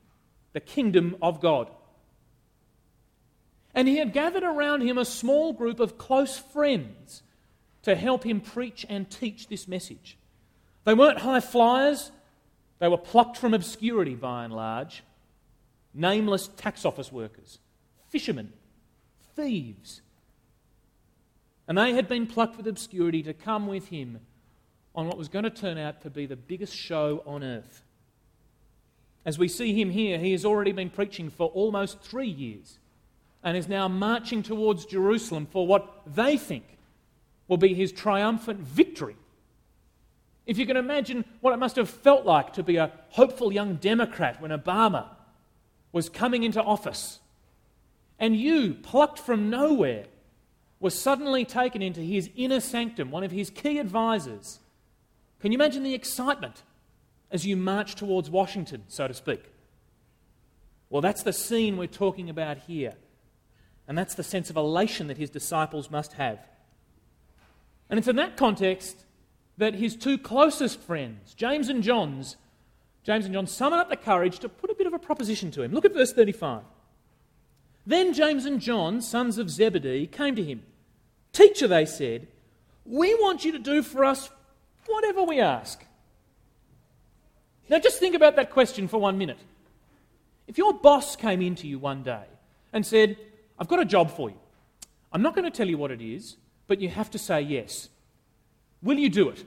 the 0.52 0.60
kingdom 0.60 1.16
of 1.22 1.40
God. 1.40 1.72
And 3.74 3.88
he 3.88 3.96
had 3.96 4.12
gathered 4.12 4.44
around 4.44 4.82
him 4.82 4.98
a 4.98 5.06
small 5.06 5.54
group 5.54 5.80
of 5.80 5.98
close 5.98 6.38
friends 6.38 7.24
to 7.84 7.96
help 7.96 8.26
him 8.26 8.42
preach 8.42 8.86
and 8.90 9.10
teach 9.10 9.48
this 9.48 9.66
message. 9.66 10.18
They 10.84 10.94
weren't 10.94 11.20
high 11.20 11.40
flyers, 11.40 12.12
they 12.80 12.90
were 12.90 12.98
plucked 12.98 13.38
from 13.38 13.54
obscurity 13.54 14.16
by 14.16 14.44
and 14.44 14.54
large. 14.54 15.04
Nameless 15.94 16.50
tax 16.50 16.84
office 16.84 17.14
workers, 17.14 17.60
fishermen, 18.10 18.52
thieves. 19.38 20.02
And 21.66 21.78
they 21.78 21.94
had 21.94 22.10
been 22.10 22.28
plucked 22.28 22.58
with 22.58 22.68
obscurity 22.68 23.24
to 23.24 23.34
come 23.34 23.68
with 23.68 23.88
him 23.88 24.20
on 24.96 25.08
what 25.08 25.18
was 25.18 25.30
going 25.30 25.44
to 25.44 25.50
turn 25.50 25.78
out 25.78 26.02
to 26.02 26.10
be 26.10 26.26
the 26.26 26.36
biggest 26.36 26.76
show 26.76 27.24
on 27.26 27.44
earth. 27.44 27.84
As 29.26 29.38
we 29.38 29.48
see 29.48 29.80
him 29.80 29.92
here, 29.92 30.18
he 30.18 30.32
has 30.32 30.46
already 30.46 30.72
been 30.72 30.90
preaching 30.90 31.30
for 31.30 31.48
almost 31.50 32.02
three 32.02 32.28
years 32.28 32.80
and 33.44 33.56
is 33.56 33.68
now 33.68 33.88
marching 33.88 34.44
towards 34.44 34.86
Jerusalem 34.86 35.46
for 35.46 35.66
what 35.66 36.02
they 36.06 36.38
think 36.38 36.64
will 37.48 37.58
be 37.58 37.74
his 37.74 37.92
triumphant 37.92 38.60
victory. 38.60 39.16
If 40.46 40.58
you 40.58 40.66
can 40.66 40.78
imagine 40.78 41.26
what 41.42 41.54
it 41.54 41.58
must 41.58 41.76
have 41.76 41.90
felt 41.90 42.26
like 42.26 42.54
to 42.54 42.64
be 42.64 42.78
a 42.78 42.92
hopeful 43.10 43.52
young 43.54 43.76
Democrat 43.76 44.42
when 44.42 44.52
Obama 44.52 45.06
was 45.92 46.10
coming 46.10 46.44
into 46.44 46.62
office, 46.62 47.20
and 48.18 48.36
you, 48.36 48.76
plucked 48.76 49.20
from 49.20 49.50
nowhere, 49.50 50.06
were 50.80 50.90
suddenly 50.90 51.46
taken 51.46 51.82
into 51.82 52.02
his 52.02 52.30
inner 52.36 52.60
sanctum, 52.60 53.12
one 53.12 53.24
of 53.24 53.32
his 53.32 53.50
key 53.50 53.78
advisors. 53.78 54.60
Can 55.42 55.52
you 55.52 55.58
imagine 55.58 55.84
the 55.84 55.94
excitement 55.94 56.64
as 57.32 57.46
you 57.46 57.56
march 57.56 57.96
towards 57.96 58.30
Washington, 58.30 58.84
so 58.88 59.08
to 59.08 59.14
speak. 59.14 59.42
Well, 60.90 61.02
that's 61.02 61.24
the 61.24 61.34
scene 61.34 61.78
we're 61.78 61.88
talking 61.88 62.30
about 62.30 62.58
here. 62.58 62.94
And 63.88 63.98
that's 63.98 64.16
the 64.16 64.24
sense 64.24 64.50
of 64.50 64.58
elation 64.58 65.08
that 65.08 65.18
his 65.18 65.30
disciples 65.30 65.90
must 65.90 66.14
have. 66.14 66.40
And 67.90 67.98
it's 67.98 68.08
in 68.08 68.18
that 68.18 68.38
context 68.38 69.06
that 69.58 69.76
his 69.76 69.96
two 69.96 70.18
closest 70.18 70.80
friends, 70.82 71.34
James 71.34 71.70
and 71.70 71.82
John's, 71.82 72.36
James 73.04 73.26
and 73.26 73.34
John 73.34 73.48
summon 73.48 73.80
up 73.80 73.90
the 73.90 73.98
courage 73.98 74.40
to 74.40 74.50
put 74.50 74.70
a 74.70 74.76
bit 74.76 74.88
of 74.88 74.94
a 74.94 75.00
proposition 75.00 75.52
to 75.52 75.64
him. 75.64 75.72
Look 75.72 75.86
at 75.86 75.94
verse 75.94 76.14
35. 76.14 76.64
Then 77.86 78.14
James 78.14 78.46
and 78.46 78.60
John, 78.60 79.02
sons 79.02 79.38
of 79.38 79.50
Zebedee, 79.50 80.08
came 80.08 80.36
to 80.36 80.44
him. 80.44 80.64
Teacher, 81.34 81.68
they 81.68 81.86
said, 81.86 82.28
we 82.86 83.16
want 83.16 83.44
you 83.46 83.52
to 83.54 83.60
do 83.60 83.82
for 83.82 84.06
us 84.06 84.30
whatever 84.88 85.24
we 85.24 85.40
ask. 85.40 85.84
Now, 87.70 87.80
just 87.80 88.00
think 88.00 88.16
about 88.16 88.36
that 88.36 88.50
question 88.52 88.88
for 88.88 89.00
one 89.00 89.18
minute. 89.18 89.40
If 90.48 90.58
your 90.58 90.74
boss 90.74 91.16
came 91.16 91.42
into 91.42 91.68
you 91.68 91.80
one 91.80 92.04
day 92.04 92.26
and 92.74 92.86
said, 92.86 93.18
I've 93.58 93.68
got 93.68 93.80
a 93.80 93.86
job 93.86 94.12
for 94.12 94.30
you, 94.30 94.38
I'm 95.14 95.22
not 95.22 95.36
going 95.36 95.50
to 95.50 95.56
tell 95.56 95.68
you 95.68 95.78
what 95.78 95.92
it 95.92 96.02
is, 96.02 96.38
but 96.68 96.82
you 96.82 96.90
have 96.90 97.10
to 97.12 97.18
say 97.18 97.42
yes. 97.42 97.90
Will 98.82 98.98
you 98.98 99.10
do 99.10 99.30
it? 99.30 99.46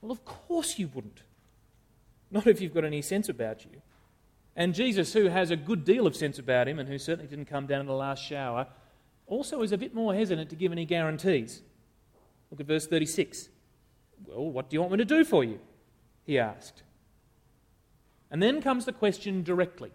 Well, 0.00 0.12
of 0.12 0.24
course 0.24 0.78
you 0.78 0.88
wouldn't. 0.92 1.22
Not 2.30 2.46
if 2.46 2.60
you've 2.60 2.74
got 2.74 2.84
any 2.84 3.02
sense 3.02 3.28
about 3.28 3.64
you. 3.64 3.82
And 4.56 4.74
Jesus, 4.74 5.12
who 5.12 5.26
has 5.26 5.50
a 5.50 5.56
good 5.56 5.84
deal 5.84 6.06
of 6.06 6.16
sense 6.16 6.38
about 6.38 6.66
him 6.66 6.78
and 6.78 6.88
who 6.88 6.98
certainly 6.98 7.28
didn't 7.28 7.46
come 7.46 7.66
down 7.66 7.80
in 7.80 7.86
the 7.86 7.92
last 7.92 8.24
shower, 8.24 8.66
also 9.26 9.62
is 9.62 9.72
a 9.72 9.78
bit 9.78 9.94
more 9.94 10.14
hesitant 10.14 10.50
to 10.50 10.56
give 10.56 10.72
any 10.72 10.84
guarantees. 10.84 11.62
Look 12.50 12.60
at 12.60 12.66
verse 12.66 12.86
36. 12.86 13.48
Well, 14.26 14.50
what 14.50 14.68
do 14.68 14.74
you 14.74 14.80
want 14.80 14.92
me 14.92 14.98
to 14.98 15.04
do 15.04 15.24
for 15.24 15.44
you? 15.44 15.58
He 16.26 16.38
asked. 16.38 16.82
And 18.30 18.42
then 18.42 18.60
comes 18.60 18.84
the 18.84 18.92
question 18.92 19.42
directly. 19.42 19.90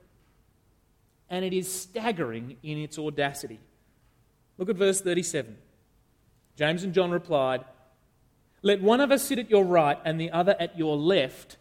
And 1.30 1.46
it 1.46 1.54
is 1.54 1.72
staggering 1.72 2.58
in 2.64 2.78
its 2.78 2.98
audacity. 2.98 3.60
Look 4.58 4.70
at 4.70 4.76
verse 4.76 5.02
37. 5.02 5.58
James 6.56 6.84
and 6.84 6.94
John 6.94 7.12
replied, 7.12 7.64
Let 8.62 8.82
one 8.82 9.02
of 9.02 9.12
us 9.12 9.24
sit 9.24 9.40
at 9.40 9.50
your 9.50 9.64
right 9.64 9.98
and 10.06 10.20
the 10.20 10.32
other 10.32 10.56
at 10.60 10.78
your 10.78 10.96
left 10.96 11.58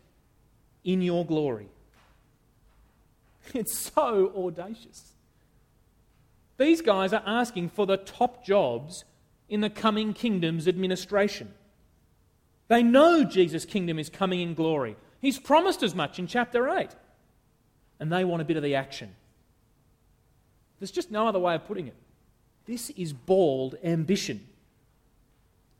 in 0.84 1.02
your 1.02 1.24
glory. 1.24 1.68
It's 3.54 3.92
so 3.92 4.32
audacious. 4.36 5.12
These 6.58 6.80
guys 6.80 7.12
are 7.12 7.24
asking 7.26 7.70
for 7.70 7.86
the 7.86 7.96
top 7.96 8.44
jobs 8.44 9.04
in 9.48 9.60
the 9.60 9.68
coming 9.68 10.14
kingdom's 10.14 10.68
administration. 10.68 11.52
They 12.72 12.82
know 12.82 13.22
Jesus' 13.22 13.66
kingdom 13.66 13.98
is 13.98 14.08
coming 14.08 14.40
in 14.40 14.54
glory. 14.54 14.96
He's 15.20 15.38
promised 15.38 15.82
as 15.82 15.94
much 15.94 16.18
in 16.18 16.26
chapter 16.26 16.70
8. 16.70 16.88
And 18.00 18.10
they 18.10 18.24
want 18.24 18.40
a 18.40 18.46
bit 18.46 18.56
of 18.56 18.62
the 18.62 18.76
action. 18.76 19.14
There's 20.78 20.90
just 20.90 21.10
no 21.10 21.28
other 21.28 21.38
way 21.38 21.54
of 21.54 21.66
putting 21.66 21.88
it. 21.88 21.94
This 22.64 22.88
is 22.88 23.12
bald 23.12 23.76
ambition. 23.84 24.46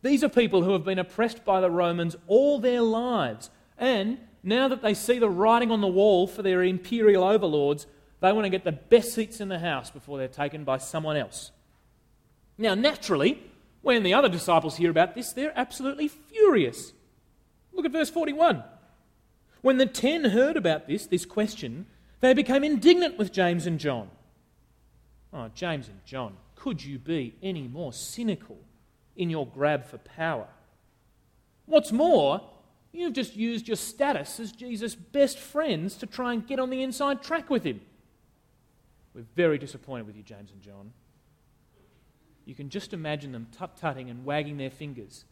These 0.02 0.22
are 0.22 0.28
people 0.28 0.64
who 0.64 0.74
have 0.74 0.84
been 0.84 0.98
oppressed 0.98 1.46
by 1.46 1.62
the 1.62 1.70
Romans 1.70 2.14
all 2.26 2.58
their 2.58 2.82
lives. 2.82 3.48
And 3.78 4.18
now 4.42 4.68
that 4.68 4.82
they 4.82 4.92
see 4.92 5.18
the 5.18 5.30
writing 5.30 5.70
on 5.70 5.80
the 5.80 5.86
wall 5.86 6.26
for 6.26 6.42
their 6.42 6.62
imperial 6.62 7.24
overlords, 7.24 7.86
they 8.20 8.32
want 8.34 8.44
to 8.44 8.50
get 8.50 8.64
the 8.64 8.72
best 8.72 9.14
seats 9.14 9.40
in 9.40 9.48
the 9.48 9.60
house 9.60 9.90
before 9.90 10.18
they're 10.18 10.28
taken 10.28 10.62
by 10.62 10.76
someone 10.76 11.16
else. 11.16 11.52
Now, 12.58 12.74
naturally, 12.74 13.42
when 13.82 14.02
the 14.02 14.14
other 14.14 14.28
disciples 14.28 14.76
hear 14.76 14.90
about 14.90 15.14
this, 15.14 15.32
they're 15.32 15.52
absolutely 15.56 16.08
furious. 16.08 16.92
Look 17.72 17.84
at 17.84 17.92
verse 17.92 18.10
41. 18.10 18.62
When 19.60 19.78
the 19.78 19.86
ten 19.86 20.24
heard 20.24 20.56
about 20.56 20.86
this, 20.86 21.06
this 21.06 21.24
question, 21.24 21.86
they 22.20 22.34
became 22.34 22.64
indignant 22.64 23.18
with 23.18 23.32
James 23.32 23.66
and 23.66 23.78
John. 23.78 24.10
Oh, 25.32 25.48
James 25.54 25.88
and 25.88 26.04
John, 26.04 26.36
could 26.54 26.84
you 26.84 26.98
be 26.98 27.34
any 27.42 27.68
more 27.68 27.92
cynical 27.92 28.58
in 29.16 29.30
your 29.30 29.46
grab 29.46 29.84
for 29.84 29.98
power? 29.98 30.46
What's 31.66 31.92
more, 31.92 32.40
you've 32.92 33.14
just 33.14 33.36
used 33.36 33.66
your 33.66 33.76
status 33.76 34.38
as 34.38 34.52
Jesus' 34.52 34.94
best 34.94 35.38
friends 35.38 35.96
to 35.96 36.06
try 36.06 36.32
and 36.32 36.46
get 36.46 36.58
on 36.60 36.70
the 36.70 36.82
inside 36.82 37.22
track 37.22 37.50
with 37.50 37.64
him. 37.64 37.80
We're 39.14 39.24
very 39.34 39.58
disappointed 39.58 40.06
with 40.06 40.16
you, 40.16 40.22
James 40.22 40.50
and 40.52 40.62
John. 40.62 40.92
You 42.44 42.54
can 42.54 42.68
just 42.68 42.92
imagine 42.92 43.32
them 43.32 43.46
tut 43.56 43.76
tutting 43.76 44.10
and 44.10 44.24
wagging 44.24 44.56
their 44.56 44.70
fingers. 44.70 45.24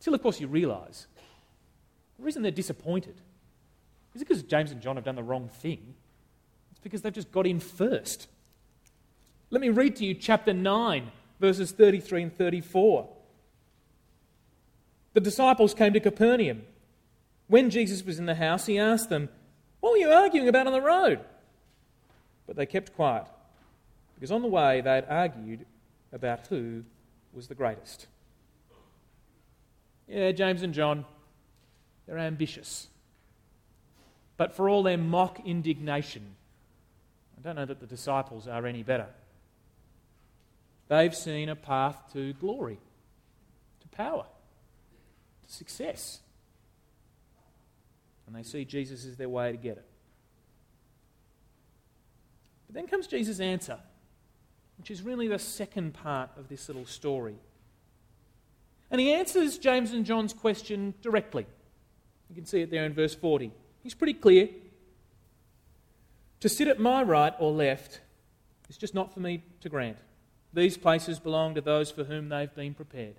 Till, 0.00 0.14
of 0.14 0.22
course, 0.22 0.40
you 0.40 0.46
realise 0.46 1.06
the 2.18 2.24
reason 2.24 2.42
they're 2.42 2.50
disappointed 2.50 3.14
is 4.14 4.20
because 4.20 4.42
James 4.42 4.70
and 4.70 4.80
John 4.80 4.96
have 4.96 5.04
done 5.04 5.16
the 5.16 5.22
wrong 5.22 5.48
thing. 5.48 5.94
It's 6.70 6.80
because 6.80 7.02
they've 7.02 7.12
just 7.12 7.32
got 7.32 7.46
in 7.46 7.60
first. 7.60 8.28
Let 9.50 9.60
me 9.60 9.68
read 9.68 9.96
to 9.96 10.04
you 10.04 10.14
chapter 10.14 10.52
9, 10.52 11.10
verses 11.40 11.72
33 11.72 12.22
and 12.24 12.36
34. 12.36 13.08
The 15.14 15.20
disciples 15.20 15.74
came 15.74 15.92
to 15.92 16.00
Capernaum. 16.00 16.62
When 17.48 17.68
Jesus 17.68 18.04
was 18.04 18.18
in 18.18 18.26
the 18.26 18.34
house, 18.34 18.66
he 18.66 18.78
asked 18.78 19.10
them, 19.10 19.28
What 19.80 19.92
were 19.92 19.98
you 19.98 20.10
arguing 20.10 20.48
about 20.48 20.66
on 20.66 20.72
the 20.72 20.80
road? 20.80 21.20
But 22.46 22.56
they 22.56 22.66
kept 22.66 22.94
quiet, 22.94 23.26
because 24.14 24.32
on 24.32 24.42
the 24.42 24.48
way 24.48 24.80
they 24.80 24.94
had 24.94 25.06
argued 25.08 25.66
about 26.12 26.46
who 26.48 26.84
was 27.32 27.48
the 27.48 27.54
greatest. 27.54 28.06
Yeah, 30.06 30.32
James 30.32 30.62
and 30.62 30.74
John, 30.74 31.04
they're 32.06 32.18
ambitious. 32.18 32.88
But 34.36 34.54
for 34.54 34.68
all 34.68 34.82
their 34.82 34.98
mock 34.98 35.40
indignation, 35.46 36.34
I 37.38 37.42
don't 37.42 37.56
know 37.56 37.64
that 37.64 37.80
the 37.80 37.86
disciples 37.86 38.46
are 38.46 38.66
any 38.66 38.82
better. 38.82 39.06
They've 40.88 41.14
seen 41.14 41.48
a 41.48 41.56
path 41.56 42.12
to 42.12 42.34
glory, 42.34 42.78
to 43.80 43.88
power, 43.88 44.26
to 45.46 45.52
success. 45.52 46.20
And 48.26 48.36
they 48.36 48.42
see 48.42 48.64
Jesus 48.64 49.06
as 49.06 49.16
their 49.16 49.28
way 49.28 49.52
to 49.52 49.56
get 49.56 49.78
it. 49.78 49.86
But 52.66 52.74
then 52.74 52.86
comes 52.86 53.06
Jesus' 53.06 53.40
answer 53.40 53.78
which 54.82 54.90
is 54.90 55.02
really 55.02 55.28
the 55.28 55.38
second 55.38 55.94
part 55.94 56.28
of 56.36 56.48
this 56.48 56.68
little 56.68 56.84
story. 56.84 57.36
And 58.90 59.00
he 59.00 59.12
answers 59.12 59.56
James 59.56 59.92
and 59.92 60.04
John's 60.04 60.32
question 60.32 60.94
directly. 61.02 61.46
You 62.28 62.34
can 62.34 62.46
see 62.46 62.62
it 62.62 62.70
there 62.72 62.84
in 62.84 62.92
verse 62.92 63.14
40. 63.14 63.52
He's 63.84 63.94
pretty 63.94 64.14
clear. 64.14 64.48
To 66.40 66.48
sit 66.48 66.66
at 66.66 66.80
my 66.80 67.04
right 67.04 67.32
or 67.38 67.52
left 67.52 68.00
is 68.68 68.76
just 68.76 68.92
not 68.92 69.14
for 69.14 69.20
me 69.20 69.44
to 69.60 69.68
grant. 69.68 69.98
These 70.52 70.78
places 70.78 71.20
belong 71.20 71.54
to 71.54 71.60
those 71.60 71.92
for 71.92 72.02
whom 72.02 72.28
they've 72.28 72.52
been 72.52 72.74
prepared. 72.74 73.14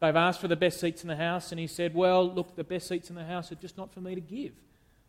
They've 0.00 0.16
asked 0.16 0.40
for 0.40 0.48
the 0.48 0.56
best 0.56 0.80
seats 0.80 1.02
in 1.02 1.08
the 1.08 1.16
house, 1.16 1.52
and 1.52 1.60
he 1.60 1.66
said, 1.66 1.92
Well, 1.94 2.32
look, 2.32 2.56
the 2.56 2.64
best 2.64 2.88
seats 2.88 3.10
in 3.10 3.16
the 3.16 3.26
house 3.26 3.52
are 3.52 3.56
just 3.56 3.76
not 3.76 3.92
for 3.92 4.00
me 4.00 4.14
to 4.14 4.22
give. 4.22 4.52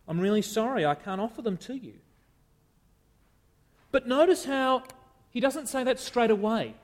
I'm 0.09 0.19
really 0.19 0.41
sorry, 0.41 0.85
I 0.85 0.95
can't 0.95 1.21
offer 1.21 1.41
them 1.41 1.55
to 1.55 1.73
you. 1.73 1.93
But 3.91 4.07
notice 4.07 4.45
how 4.45 4.83
he 5.29 5.39
doesn't 5.39 5.67
say 5.67 5.83
that 5.83 5.99
straight 5.99 6.31
away. 6.31 6.75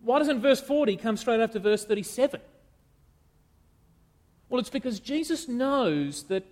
Why 0.00 0.18
doesn't 0.18 0.40
verse 0.40 0.60
40 0.60 0.96
come 0.96 1.16
straight 1.16 1.40
after 1.40 1.58
verse 1.58 1.84
37? 1.84 2.40
Well, 4.48 4.60
it's 4.60 4.70
because 4.70 5.00
Jesus 5.00 5.48
knows 5.48 6.24
that 6.24 6.44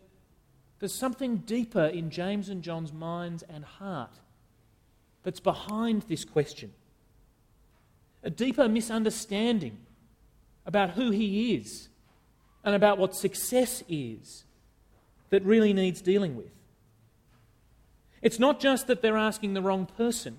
there's 0.79 0.95
something 0.95 1.38
deeper 1.38 1.85
in 1.85 2.11
James 2.11 2.49
and 2.49 2.62
John's 2.62 2.93
minds 2.93 3.45
and 3.45 3.65
heart 3.65 4.19
that's 5.23 5.41
behind 5.41 6.03
this 6.03 6.25
question. 6.25 6.73
A 8.25 8.31
deeper 8.31 8.69
misunderstanding 8.69 9.79
about 10.67 10.91
who 10.91 11.11
he 11.11 11.55
is 11.55 11.88
and 12.65 12.75
about 12.75 12.99
what 12.99 13.15
success 13.15 13.83
is 13.88 14.45
that 15.31 15.45
really 15.45 15.73
needs 15.73 16.01
dealing 16.01 16.37
with. 16.37 16.51
It's 18.23 18.39
not 18.39 18.61
just 18.61 18.87
that 18.87 19.03
they're 19.03 19.17
asking 19.17 19.55
the 19.55 19.63
wrong 19.63 19.87
person. 19.87 20.39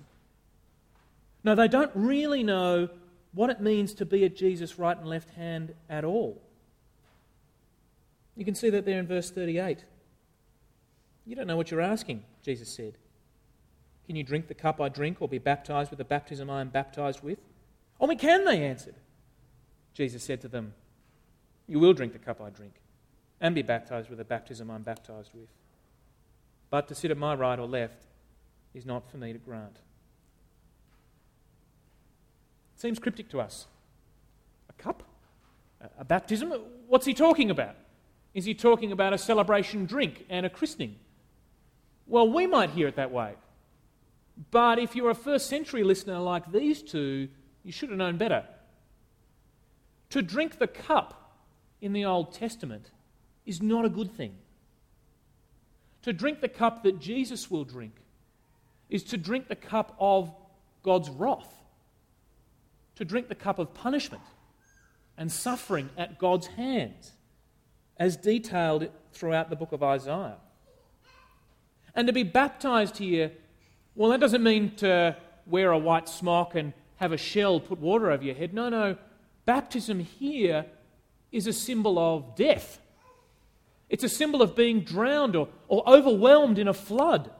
No, 1.44 1.54
they 1.54 1.68
don't 1.68 1.92
really 1.94 2.42
know 2.42 2.88
what 3.32 3.50
it 3.50 3.60
means 3.60 3.92
to 3.94 4.06
be 4.06 4.24
at 4.24 4.34
Jesus' 4.34 4.78
right 4.78 4.96
and 4.96 5.06
left 5.06 5.30
hand 5.30 5.74
at 5.90 6.04
all. 6.04 6.40
You 8.36 8.44
can 8.44 8.54
see 8.54 8.70
that 8.70 8.86
there 8.86 8.98
in 8.98 9.06
verse 9.06 9.30
38. 9.30 9.84
You 11.26 11.36
don't 11.36 11.46
know 11.46 11.56
what 11.56 11.70
you're 11.70 11.80
asking, 11.80 12.24
Jesus 12.42 12.68
said. 12.68 12.94
Can 14.06 14.16
you 14.16 14.24
drink 14.24 14.48
the 14.48 14.54
cup 14.54 14.80
I 14.80 14.88
drink 14.88 15.18
or 15.20 15.28
be 15.28 15.38
baptized 15.38 15.90
with 15.90 15.98
the 15.98 16.04
baptism 16.04 16.50
I 16.50 16.60
am 16.60 16.68
baptized 16.68 17.22
with? 17.22 17.38
Oh, 18.00 18.06
we 18.06 18.16
can, 18.16 18.44
they 18.44 18.64
answered. 18.64 18.96
Jesus 19.94 20.22
said 20.22 20.40
to 20.42 20.48
them, 20.48 20.74
You 21.66 21.78
will 21.78 21.92
drink 21.92 22.12
the 22.12 22.18
cup 22.18 22.40
I 22.40 22.50
drink 22.50 22.74
and 23.40 23.54
be 23.54 23.62
baptized 23.62 24.08
with 24.08 24.18
the 24.18 24.24
baptism 24.24 24.70
I'm 24.70 24.82
baptized 24.82 25.30
with. 25.34 25.48
But 26.70 26.88
to 26.88 26.94
sit 26.94 27.10
at 27.10 27.16
my 27.16 27.34
right 27.34 27.58
or 27.58 27.66
left 27.66 28.04
is 28.72 28.84
not 28.84 29.10
for 29.10 29.16
me 29.16 29.32
to 29.32 29.38
grant. 29.38 29.76
It 32.74 32.80
seems 32.80 32.98
cryptic 32.98 33.28
to 33.30 33.40
us. 33.40 33.66
A 34.68 34.72
cup? 34.82 35.02
A 35.98 36.04
baptism? 36.04 36.52
What's 36.88 37.06
he 37.06 37.14
talking 37.14 37.50
about? 37.50 37.76
Is 38.32 38.44
he 38.44 38.54
talking 38.54 38.90
about 38.90 39.12
a 39.12 39.18
celebration 39.18 39.86
drink 39.86 40.26
and 40.28 40.44
a 40.44 40.50
christening? 40.50 40.96
Well, 42.06 42.28
we 42.28 42.46
might 42.46 42.70
hear 42.70 42.88
it 42.88 42.96
that 42.96 43.12
way. 43.12 43.34
But 44.50 44.78
if 44.78 44.96
you're 44.96 45.10
a 45.10 45.14
first 45.14 45.48
century 45.48 45.84
listener 45.84 46.18
like 46.18 46.50
these 46.50 46.82
two, 46.82 47.28
you 47.62 47.72
should 47.72 47.90
have 47.90 47.98
known 47.98 48.16
better. 48.16 48.44
To 50.10 50.22
drink 50.22 50.58
the 50.58 50.66
cup 50.66 51.38
in 51.80 51.92
the 51.92 52.04
Old 52.04 52.32
Testament 52.32 52.90
is 53.46 53.62
not 53.62 53.84
a 53.84 53.88
good 53.88 54.12
thing. 54.12 54.36
To 56.04 56.12
drink 56.12 56.42
the 56.42 56.48
cup 56.48 56.82
that 56.82 57.00
Jesus 57.00 57.50
will 57.50 57.64
drink 57.64 57.94
is 58.90 59.02
to 59.04 59.16
drink 59.16 59.48
the 59.48 59.56
cup 59.56 59.96
of 59.98 60.30
God's 60.82 61.08
wrath, 61.08 61.52
to 62.96 63.06
drink 63.06 63.28
the 63.28 63.34
cup 63.34 63.58
of 63.58 63.72
punishment 63.72 64.22
and 65.16 65.32
suffering 65.32 65.88
at 65.96 66.18
God's 66.18 66.46
hands, 66.46 67.12
as 67.96 68.18
detailed 68.18 68.90
throughout 69.12 69.48
the 69.48 69.56
book 69.56 69.72
of 69.72 69.82
Isaiah. 69.82 70.36
And 71.94 72.06
to 72.06 72.12
be 72.12 72.22
baptized 72.22 72.98
here, 72.98 73.32
well, 73.94 74.10
that 74.10 74.20
doesn't 74.20 74.42
mean 74.42 74.74
to 74.76 75.16
wear 75.46 75.70
a 75.70 75.78
white 75.78 76.10
smock 76.10 76.54
and 76.54 76.74
have 76.96 77.12
a 77.12 77.16
shell 77.16 77.60
put 77.60 77.78
water 77.80 78.10
over 78.10 78.22
your 78.22 78.34
head. 78.34 78.52
No, 78.52 78.68
no. 78.68 78.98
Baptism 79.46 80.00
here 80.00 80.66
is 81.32 81.46
a 81.46 81.52
symbol 81.54 81.98
of 81.98 82.36
death. 82.36 82.78
It's 83.94 84.02
a 84.02 84.08
symbol 84.08 84.42
of 84.42 84.56
being 84.56 84.80
drowned 84.80 85.36
or, 85.36 85.46
or 85.68 85.88
overwhelmed 85.88 86.58
in 86.58 86.66
a 86.66 86.74
flood. 86.74 87.30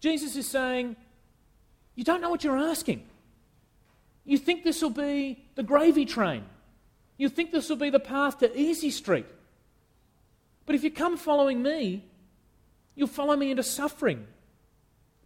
Jesus 0.00 0.36
is 0.36 0.48
saying, 0.48 0.96
You 1.94 2.02
don't 2.02 2.22
know 2.22 2.30
what 2.30 2.44
you're 2.44 2.56
asking. 2.56 3.06
You 4.24 4.38
think 4.38 4.64
this 4.64 4.80
will 4.80 4.88
be 4.88 5.44
the 5.54 5.62
gravy 5.62 6.06
train. 6.06 6.44
You 7.18 7.28
think 7.28 7.52
this 7.52 7.68
will 7.68 7.76
be 7.76 7.90
the 7.90 8.00
path 8.00 8.38
to 8.38 8.58
Easy 8.58 8.90
Street. 8.90 9.26
But 10.64 10.74
if 10.74 10.82
you 10.82 10.90
come 10.90 11.18
following 11.18 11.62
me, 11.62 12.02
you'll 12.94 13.06
follow 13.06 13.36
me 13.36 13.50
into 13.50 13.62
suffering, 13.62 14.26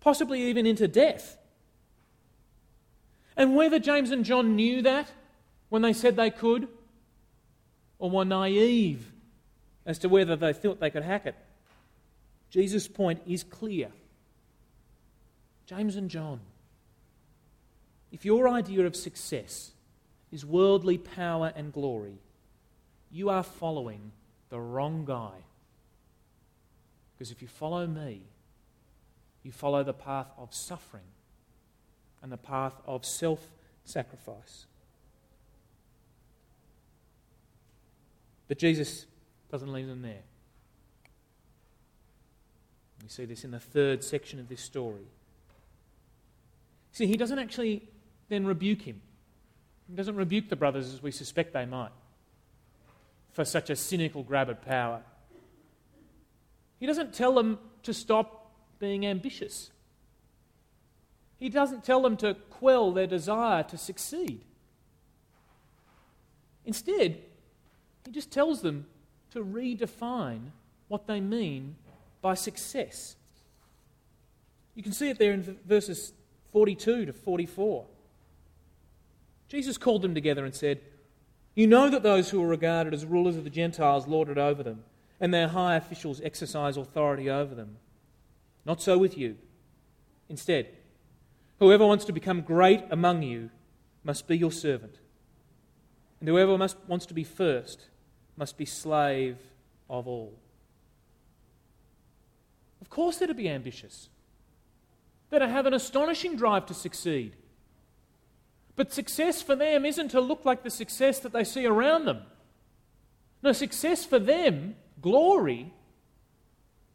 possibly 0.00 0.42
even 0.48 0.66
into 0.66 0.88
death. 0.88 1.38
And 3.36 3.54
whether 3.54 3.78
James 3.78 4.10
and 4.10 4.24
John 4.24 4.56
knew 4.56 4.82
that 4.82 5.08
when 5.68 5.82
they 5.82 5.92
said 5.92 6.16
they 6.16 6.30
could, 6.30 6.66
or 8.00 8.10
were 8.10 8.24
naive 8.24 9.12
as 9.88 9.98
to 9.98 10.08
whether 10.08 10.36
they 10.36 10.52
thought 10.52 10.80
they 10.80 10.90
could 10.90 11.02
hack 11.02 11.24
it, 11.24 11.34
Jesus' 12.50 12.86
point 12.86 13.22
is 13.26 13.42
clear. 13.42 13.88
James 15.64 15.96
and 15.96 16.10
John, 16.10 16.40
if 18.12 18.24
your 18.24 18.50
idea 18.50 18.86
of 18.86 18.94
success 18.94 19.72
is 20.30 20.44
worldly 20.44 20.98
power 20.98 21.54
and 21.56 21.72
glory, 21.72 22.18
you 23.10 23.30
are 23.30 23.42
following 23.42 24.12
the 24.50 24.60
wrong 24.60 25.06
guy. 25.06 25.32
Because 27.14 27.30
if 27.30 27.40
you 27.40 27.48
follow 27.48 27.86
me, 27.86 28.20
you 29.42 29.52
follow 29.52 29.82
the 29.82 29.94
path 29.94 30.28
of 30.36 30.54
suffering 30.54 31.08
and 32.22 32.30
the 32.30 32.36
path 32.36 32.74
of 32.86 33.06
self 33.06 33.40
sacrifice. 33.84 34.66
But 38.48 38.58
Jesus 38.58 39.06
doesn't 39.50 39.72
leave 39.72 39.86
them 39.86 40.02
there. 40.02 40.22
We 43.02 43.08
see 43.08 43.24
this 43.24 43.44
in 43.44 43.50
the 43.50 43.60
third 43.60 44.04
section 44.04 44.38
of 44.38 44.48
this 44.48 44.60
story. 44.60 45.06
See, 46.92 47.06
he 47.06 47.16
doesn't 47.16 47.38
actually 47.38 47.88
then 48.28 48.44
rebuke 48.44 48.82
him. 48.82 49.00
He 49.88 49.96
doesn't 49.96 50.16
rebuke 50.16 50.48
the 50.48 50.56
brothers 50.56 50.92
as 50.92 51.02
we 51.02 51.10
suspect 51.10 51.52
they 51.52 51.64
might 51.64 51.92
for 53.32 53.44
such 53.44 53.70
a 53.70 53.76
cynical 53.76 54.22
grab 54.22 54.50
at 54.50 54.62
power. 54.62 55.02
He 56.80 56.86
doesn't 56.86 57.14
tell 57.14 57.34
them 57.34 57.58
to 57.84 57.94
stop 57.94 58.50
being 58.78 59.06
ambitious. 59.06 59.70
He 61.38 61.48
doesn't 61.48 61.84
tell 61.84 62.02
them 62.02 62.16
to 62.18 62.34
quell 62.34 62.92
their 62.92 63.06
desire 63.06 63.62
to 63.62 63.78
succeed. 63.78 64.44
Instead, 66.64 67.18
he 68.04 68.12
just 68.12 68.30
tells 68.30 68.62
them 68.62 68.86
to 69.32 69.44
redefine 69.44 70.50
what 70.88 71.06
they 71.06 71.20
mean 71.20 71.76
by 72.20 72.34
success. 72.34 73.16
You 74.74 74.82
can 74.82 74.92
see 74.92 75.10
it 75.10 75.18
there 75.18 75.32
in 75.32 75.58
verses 75.66 76.12
42 76.52 77.06
to 77.06 77.12
44. 77.12 77.84
Jesus 79.48 79.78
called 79.78 80.02
them 80.02 80.14
together 80.14 80.44
and 80.44 80.54
said, 80.54 80.80
You 81.54 81.66
know 81.66 81.88
that 81.90 82.02
those 82.02 82.30
who 82.30 82.42
are 82.42 82.48
regarded 82.48 82.94
as 82.94 83.04
rulers 83.04 83.36
of 83.36 83.44
the 83.44 83.50
Gentiles 83.50 84.06
lord 84.06 84.28
it 84.28 84.38
over 84.38 84.62
them, 84.62 84.84
and 85.20 85.32
their 85.32 85.48
high 85.48 85.76
officials 85.76 86.20
exercise 86.22 86.76
authority 86.76 87.28
over 87.28 87.54
them. 87.54 87.76
Not 88.64 88.82
so 88.82 88.98
with 88.98 89.16
you. 89.16 89.36
Instead, 90.28 90.68
whoever 91.58 91.86
wants 91.86 92.04
to 92.04 92.12
become 92.12 92.42
great 92.42 92.84
among 92.90 93.22
you 93.22 93.50
must 94.04 94.28
be 94.28 94.36
your 94.36 94.52
servant, 94.52 94.98
and 96.20 96.28
whoever 96.28 96.56
must, 96.58 96.76
wants 96.86 97.06
to 97.06 97.14
be 97.14 97.24
first 97.24 97.88
must 98.38 98.56
be 98.56 98.64
slave 98.64 99.36
of 99.90 100.06
all. 100.06 100.38
Of 102.80 102.88
course, 102.88 103.18
they're 103.18 103.28
to 103.28 103.34
be 103.34 103.48
ambitious. 103.48 104.08
They're 105.28 105.40
to 105.40 105.48
have 105.48 105.66
an 105.66 105.74
astonishing 105.74 106.36
drive 106.36 106.66
to 106.66 106.74
succeed. 106.74 107.36
But 108.76 108.92
success 108.92 109.42
for 109.42 109.56
them 109.56 109.84
isn't 109.84 110.10
to 110.10 110.20
look 110.20 110.44
like 110.44 110.62
the 110.62 110.70
success 110.70 111.18
that 111.20 111.32
they 111.32 111.44
see 111.44 111.66
around 111.66 112.04
them. 112.04 112.22
No, 113.42 113.52
success 113.52 114.04
for 114.04 114.18
them, 114.18 114.76
glory, 115.02 115.72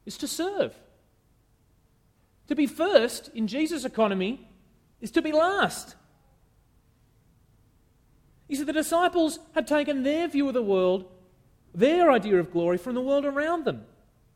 is 0.05 0.17
to 0.19 0.27
serve. 0.27 0.73
To 2.47 2.55
be 2.55 2.67
first 2.67 3.29
in 3.33 3.47
Jesus' 3.47 3.85
economy 3.85 4.47
is 5.01 5.11
to 5.11 5.21
be 5.21 5.31
last. 5.31 5.95
You 8.47 8.57
see, 8.57 8.63
the 8.63 8.73
disciples 8.73 9.39
had 9.53 9.67
taken 9.67 10.03
their 10.03 10.27
view 10.27 10.47
of 10.47 10.53
the 10.53 10.63
world, 10.63 11.09
their 11.73 12.11
idea 12.11 12.39
of 12.39 12.51
glory, 12.51 12.77
from 12.77 12.95
the 12.95 13.01
world 13.01 13.25
around 13.25 13.65
them. 13.65 13.85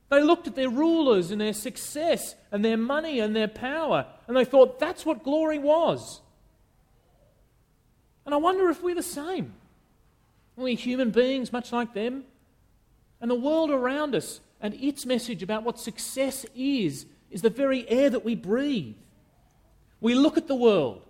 They 0.10 0.24
looked 0.24 0.48
at 0.48 0.56
their 0.56 0.70
rulers 0.70 1.32
and 1.32 1.42
their 1.42 1.54
success 1.54 2.36
and 2.52 2.64
their 2.64 2.78
money 2.78 3.20
and 3.20 3.36
their 3.36 3.48
power, 3.48 4.06
and 4.28 4.36
they 4.36 4.46
thought 4.46 4.80
that's 4.80 5.06
what 5.06 5.24
glory 5.24 5.60
was. 5.60 6.22
And 8.26 8.34
I 8.34 8.38
wonder 8.38 8.70
if 8.70 8.82
we're 8.82 8.96
the 8.96 9.04
same. 9.04 9.54
Are 10.58 10.64
we 10.64 10.76
human 10.76 11.12
beings 11.12 11.54
much 11.54 11.72
like 11.72 11.94
them? 11.94 12.24
And 13.22 13.30
the 13.30 13.36
world 13.36 13.70
around 13.72 14.16
us 14.16 14.40
and 14.60 14.74
its 14.76 15.06
message 15.06 15.44
about 15.44 15.64
what 15.64 15.80
success 15.80 16.46
is, 16.56 17.06
is 17.30 17.42
the 17.42 17.50
very 17.50 17.88
air 17.90 18.10
that 18.10 18.26
we 18.26 18.36
breathe. 18.36 18.96
We 20.02 20.16
look 20.16 20.38
at 20.38 20.48
the 20.48 20.56
world 20.56 21.04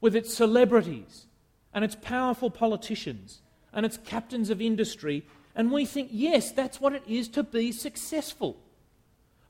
with 0.00 0.14
its 0.14 0.32
celebrities 0.32 1.26
and 1.72 1.84
its 1.84 1.96
powerful 1.96 2.50
politicians 2.50 3.40
and 3.72 3.84
its 3.84 3.96
captains 3.96 4.50
of 4.50 4.60
industry, 4.60 5.24
and 5.54 5.70
we 5.70 5.84
think, 5.84 6.08
yes, 6.12 6.50
that's 6.50 6.80
what 6.80 6.92
it 6.92 7.02
is 7.06 7.28
to 7.28 7.42
be 7.42 7.72
successful. 7.72 8.56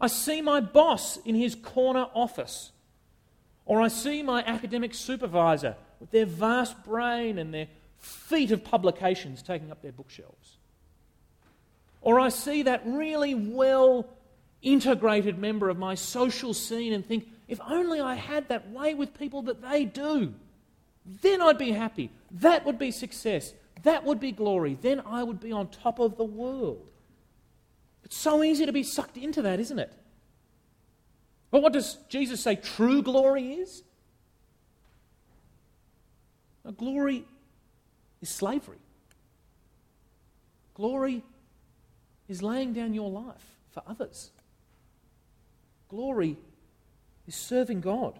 I 0.00 0.08
see 0.08 0.42
my 0.42 0.60
boss 0.60 1.16
in 1.18 1.34
his 1.34 1.54
corner 1.54 2.06
office, 2.14 2.72
or 3.64 3.80
I 3.80 3.88
see 3.88 4.22
my 4.22 4.44
academic 4.44 4.92
supervisor 4.94 5.76
with 6.00 6.10
their 6.10 6.26
vast 6.26 6.84
brain 6.84 7.38
and 7.38 7.54
their 7.54 7.68
feet 7.98 8.50
of 8.50 8.62
publications 8.62 9.42
taking 9.42 9.70
up 9.70 9.80
their 9.80 9.92
bookshelves. 9.92 10.58
Or 12.02 12.20
I 12.20 12.28
see 12.28 12.64
that 12.64 12.82
really 12.84 13.34
well 13.34 14.06
integrated 14.60 15.38
member 15.38 15.70
of 15.70 15.78
my 15.78 15.94
social 15.94 16.52
scene 16.52 16.92
and 16.92 17.06
think, 17.06 17.26
if 17.48 17.60
only 17.66 18.00
I 18.00 18.14
had 18.14 18.48
that 18.48 18.70
way 18.70 18.92
with 18.92 19.18
people 19.18 19.42
that 19.42 19.62
they 19.62 19.86
do, 19.86 20.34
then 21.22 21.40
I'd 21.40 21.58
be 21.58 21.72
happy. 21.72 22.10
That 22.30 22.66
would 22.66 22.78
be 22.78 22.90
success. 22.90 23.54
That 23.84 24.04
would 24.04 24.18
be 24.18 24.32
glory. 24.32 24.76
Then 24.80 25.00
I 25.06 25.22
would 25.22 25.40
be 25.40 25.52
on 25.52 25.68
top 25.68 25.98
of 25.98 26.16
the 26.16 26.24
world. 26.24 26.86
It's 28.04 28.16
so 28.16 28.42
easy 28.42 28.66
to 28.66 28.72
be 28.72 28.82
sucked 28.82 29.16
into 29.16 29.42
that, 29.42 29.60
isn't 29.60 29.78
it? 29.78 29.92
But 31.50 31.62
what 31.62 31.72
does 31.72 31.98
Jesus 32.08 32.40
say 32.40 32.56
true 32.56 33.02
glory 33.02 33.54
is? 33.54 33.82
Now, 36.64 36.72
glory 36.72 37.24
is 38.20 38.28
slavery. 38.28 38.78
Glory 40.74 41.22
is 42.28 42.42
laying 42.42 42.72
down 42.72 42.94
your 42.94 43.10
life 43.10 43.44
for 43.70 43.82
others. 43.86 44.30
Glory 45.88 46.38
is 47.26 47.34
serving 47.34 47.82
God. 47.82 48.18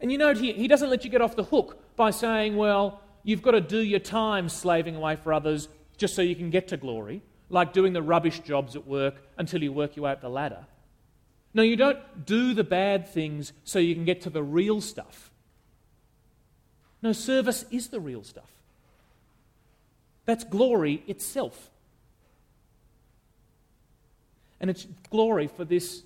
And 0.00 0.12
you 0.12 0.18
note 0.18 0.36
here, 0.36 0.54
he 0.54 0.68
doesn't 0.68 0.90
let 0.90 1.04
you 1.04 1.10
get 1.10 1.22
off 1.22 1.34
the 1.34 1.42
hook 1.42 1.96
by 1.96 2.10
saying, 2.10 2.56
well, 2.56 3.02
you've 3.28 3.42
got 3.42 3.50
to 3.50 3.60
do 3.60 3.78
your 3.78 4.00
time 4.00 4.48
slaving 4.48 4.96
away 4.96 5.14
for 5.14 5.34
others 5.34 5.68
just 5.98 6.14
so 6.14 6.22
you 6.22 6.34
can 6.34 6.48
get 6.48 6.68
to 6.68 6.78
glory, 6.78 7.20
like 7.50 7.74
doing 7.74 7.92
the 7.92 8.00
rubbish 8.00 8.40
jobs 8.40 8.74
at 8.74 8.86
work 8.86 9.16
until 9.36 9.62
you 9.62 9.70
work 9.70 9.96
your 9.96 10.04
way 10.04 10.12
up 10.12 10.22
the 10.22 10.30
ladder. 10.30 10.64
No, 11.52 11.62
you 11.62 11.76
don't 11.76 12.24
do 12.24 12.54
the 12.54 12.64
bad 12.64 13.06
things 13.06 13.52
so 13.64 13.78
you 13.78 13.94
can 13.94 14.06
get 14.06 14.22
to 14.22 14.30
the 14.30 14.42
real 14.42 14.80
stuff. 14.80 15.30
No, 17.02 17.12
service 17.12 17.66
is 17.70 17.88
the 17.88 18.00
real 18.00 18.24
stuff. 18.24 18.50
That's 20.24 20.44
glory 20.44 21.02
itself. 21.06 21.68
And 24.58 24.70
it's 24.70 24.86
glory 25.10 25.48
for 25.48 25.66
this 25.66 26.02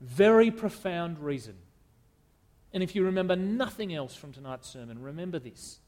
very 0.00 0.50
profound 0.50 1.18
reason. 1.18 1.56
And 2.72 2.82
if 2.82 2.96
you 2.96 3.04
remember 3.04 3.36
nothing 3.36 3.94
else 3.94 4.14
from 4.14 4.32
tonight's 4.32 4.70
sermon, 4.70 5.02
remember 5.02 5.38
this. 5.38 5.78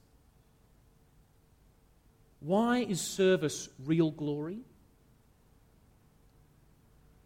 Why 2.40 2.78
is 2.78 3.00
service 3.00 3.68
real 3.84 4.10
glory? 4.10 4.58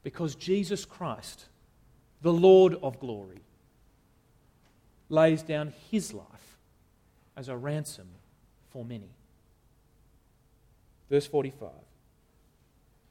Because 0.03 0.35
Jesus 0.35 0.85
Christ, 0.85 1.47
the 2.23 2.33
Lord 2.33 2.75
of 2.83 3.01
glory, 3.01 3.41
lays 5.09 5.43
down 5.43 5.73
his 5.91 6.13
life 6.15 6.59
as 7.37 7.49
a 7.49 7.57
ransom 7.57 8.09
for 8.71 8.85
many. 8.85 9.11
Verse 11.11 11.27
45 11.27 11.71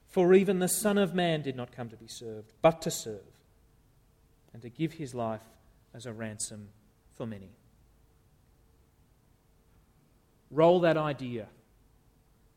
For 0.08 0.34
even 0.34 0.60
the 0.60 0.68
Son 0.68 0.98
of 0.98 1.14
Man 1.14 1.42
did 1.42 1.56
not 1.56 1.72
come 1.72 1.90
to 1.90 1.98
be 1.98 2.08
served, 2.08 2.52
but 2.62 2.82
to 2.84 2.92
serve, 2.92 3.22
and 4.54 4.62
to 4.62 4.70
give 4.70 4.94
his 4.94 5.14
life 5.14 5.42
as 5.94 6.06
a 6.06 6.14
ransom 6.14 6.70
for 7.16 7.26
many. 7.26 7.50
Roll 10.50 10.80
that 10.82 10.96
idea 10.96 11.48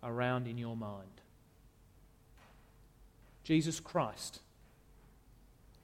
around 0.03 0.47
in 0.47 0.59
your 0.59 0.77
mind. 0.77 1.21
Jesus 3.45 3.81
Christ, 3.81 4.41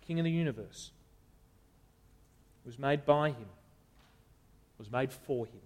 King 0.06 0.18
of 0.20 0.24
the 0.24 0.30
universe, 0.30 0.92
was 2.64 2.78
made 2.78 3.04
by 3.04 3.30
him, 3.30 3.48
was 4.78 4.90
made 4.90 5.12
for 5.12 5.46
him. 5.46 5.60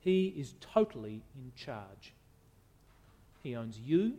He 0.00 0.28
is 0.36 0.54
totally 0.60 1.22
in 1.34 1.52
charge. 1.56 2.14
He 3.42 3.54
owns 3.54 3.78
you, 3.78 4.14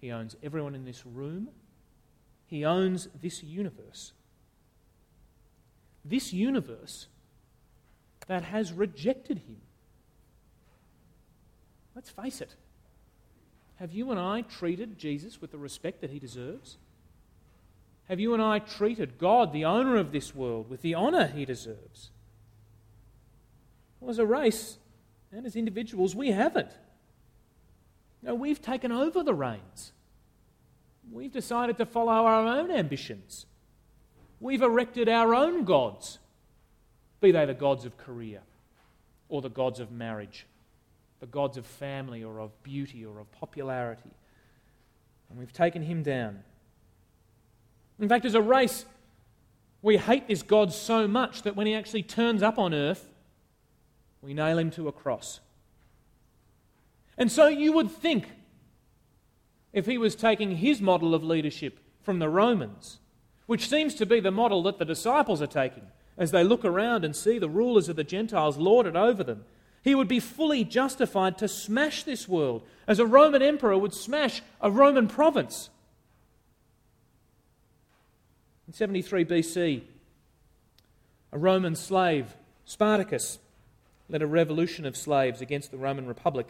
he 0.00 0.12
owns 0.12 0.36
everyone 0.42 0.74
in 0.74 0.84
this 0.84 1.04
room, 1.06 1.48
he 2.46 2.64
owns 2.64 3.08
this 3.20 3.42
universe. 3.42 4.12
This 6.04 6.32
universe 6.32 7.08
that 8.26 8.44
has 8.44 8.72
rejected 8.72 9.38
him. 9.38 9.56
Let's 11.98 12.10
face 12.10 12.40
it. 12.40 12.54
Have 13.80 13.92
you 13.92 14.12
and 14.12 14.20
I 14.20 14.42
treated 14.42 15.00
Jesus 15.00 15.40
with 15.40 15.50
the 15.50 15.58
respect 15.58 16.00
that 16.00 16.10
he 16.10 16.20
deserves? 16.20 16.76
Have 18.06 18.20
you 18.20 18.34
and 18.34 18.40
I 18.40 18.60
treated 18.60 19.18
God, 19.18 19.52
the 19.52 19.64
owner 19.64 19.96
of 19.96 20.12
this 20.12 20.32
world, 20.32 20.70
with 20.70 20.80
the 20.80 20.94
honour 20.94 21.26
he 21.26 21.44
deserves? 21.44 22.10
Well, 23.98 24.12
as 24.12 24.20
a 24.20 24.24
race 24.24 24.78
and 25.32 25.44
as 25.44 25.56
individuals, 25.56 26.14
we 26.14 26.30
haven't. 26.30 26.70
No, 28.22 28.32
we've 28.32 28.62
taken 28.62 28.92
over 28.92 29.24
the 29.24 29.34
reins. 29.34 29.90
We've 31.10 31.32
decided 31.32 31.78
to 31.78 31.84
follow 31.84 32.12
our 32.12 32.46
own 32.46 32.70
ambitions. 32.70 33.44
We've 34.38 34.62
erected 34.62 35.08
our 35.08 35.34
own 35.34 35.64
gods 35.64 36.20
be 37.20 37.32
they 37.32 37.44
the 37.44 37.54
gods 37.54 37.84
of 37.84 37.98
career 37.98 38.42
or 39.28 39.42
the 39.42 39.50
gods 39.50 39.80
of 39.80 39.90
marriage, 39.90 40.46
the 41.20 41.26
gods 41.26 41.56
of 41.56 41.66
family 41.66 42.22
or 42.22 42.40
of 42.40 42.62
beauty 42.62 43.04
or 43.04 43.18
of 43.18 43.30
popularity. 43.32 44.10
And 45.30 45.38
we've 45.38 45.52
taken 45.52 45.82
him 45.82 46.02
down. 46.02 46.42
In 48.00 48.08
fact, 48.08 48.24
as 48.24 48.34
a 48.34 48.42
race, 48.42 48.84
we 49.82 49.96
hate 49.96 50.28
this 50.28 50.42
God 50.42 50.72
so 50.72 51.08
much 51.08 51.42
that 51.42 51.56
when 51.56 51.66
he 51.66 51.74
actually 51.74 52.02
turns 52.02 52.42
up 52.42 52.58
on 52.58 52.72
earth, 52.72 53.10
we 54.22 54.34
nail 54.34 54.58
him 54.58 54.70
to 54.72 54.88
a 54.88 54.92
cross. 54.92 55.40
And 57.16 57.30
so 57.30 57.48
you 57.48 57.72
would 57.72 57.90
think, 57.90 58.30
if 59.72 59.86
he 59.86 59.98
was 59.98 60.14
taking 60.14 60.56
his 60.56 60.80
model 60.80 61.14
of 61.14 61.22
leadership 61.22 61.80
from 62.02 62.20
the 62.20 62.28
Romans, 62.28 62.98
which 63.46 63.68
seems 63.68 63.94
to 63.96 64.06
be 64.06 64.20
the 64.20 64.30
model 64.30 64.62
that 64.62 64.78
the 64.78 64.84
disciples 64.84 65.42
are 65.42 65.46
taking, 65.46 65.84
as 66.16 66.30
they 66.30 66.42
look 66.42 66.64
around 66.64 67.04
and 67.04 67.14
see 67.14 67.38
the 67.38 67.48
rulers 67.48 67.88
of 67.88 67.96
the 67.96 68.04
Gentiles 68.04 68.56
lorded 68.56 68.96
over 68.96 69.22
them. 69.22 69.44
He 69.88 69.94
would 69.94 70.06
be 70.06 70.20
fully 70.20 70.64
justified 70.64 71.38
to 71.38 71.48
smash 71.48 72.02
this 72.02 72.28
world 72.28 72.62
as 72.86 72.98
a 72.98 73.06
Roman 73.06 73.40
emperor 73.40 73.78
would 73.78 73.94
smash 73.94 74.42
a 74.60 74.70
Roman 74.70 75.08
province. 75.08 75.70
In 78.66 78.74
73 78.74 79.24
BC, 79.24 79.80
a 81.32 81.38
Roman 81.38 81.74
slave, 81.74 82.36
Spartacus, 82.66 83.38
led 84.10 84.20
a 84.20 84.26
revolution 84.26 84.84
of 84.84 84.94
slaves 84.94 85.40
against 85.40 85.70
the 85.70 85.78
Roman 85.78 86.06
Republic. 86.06 86.48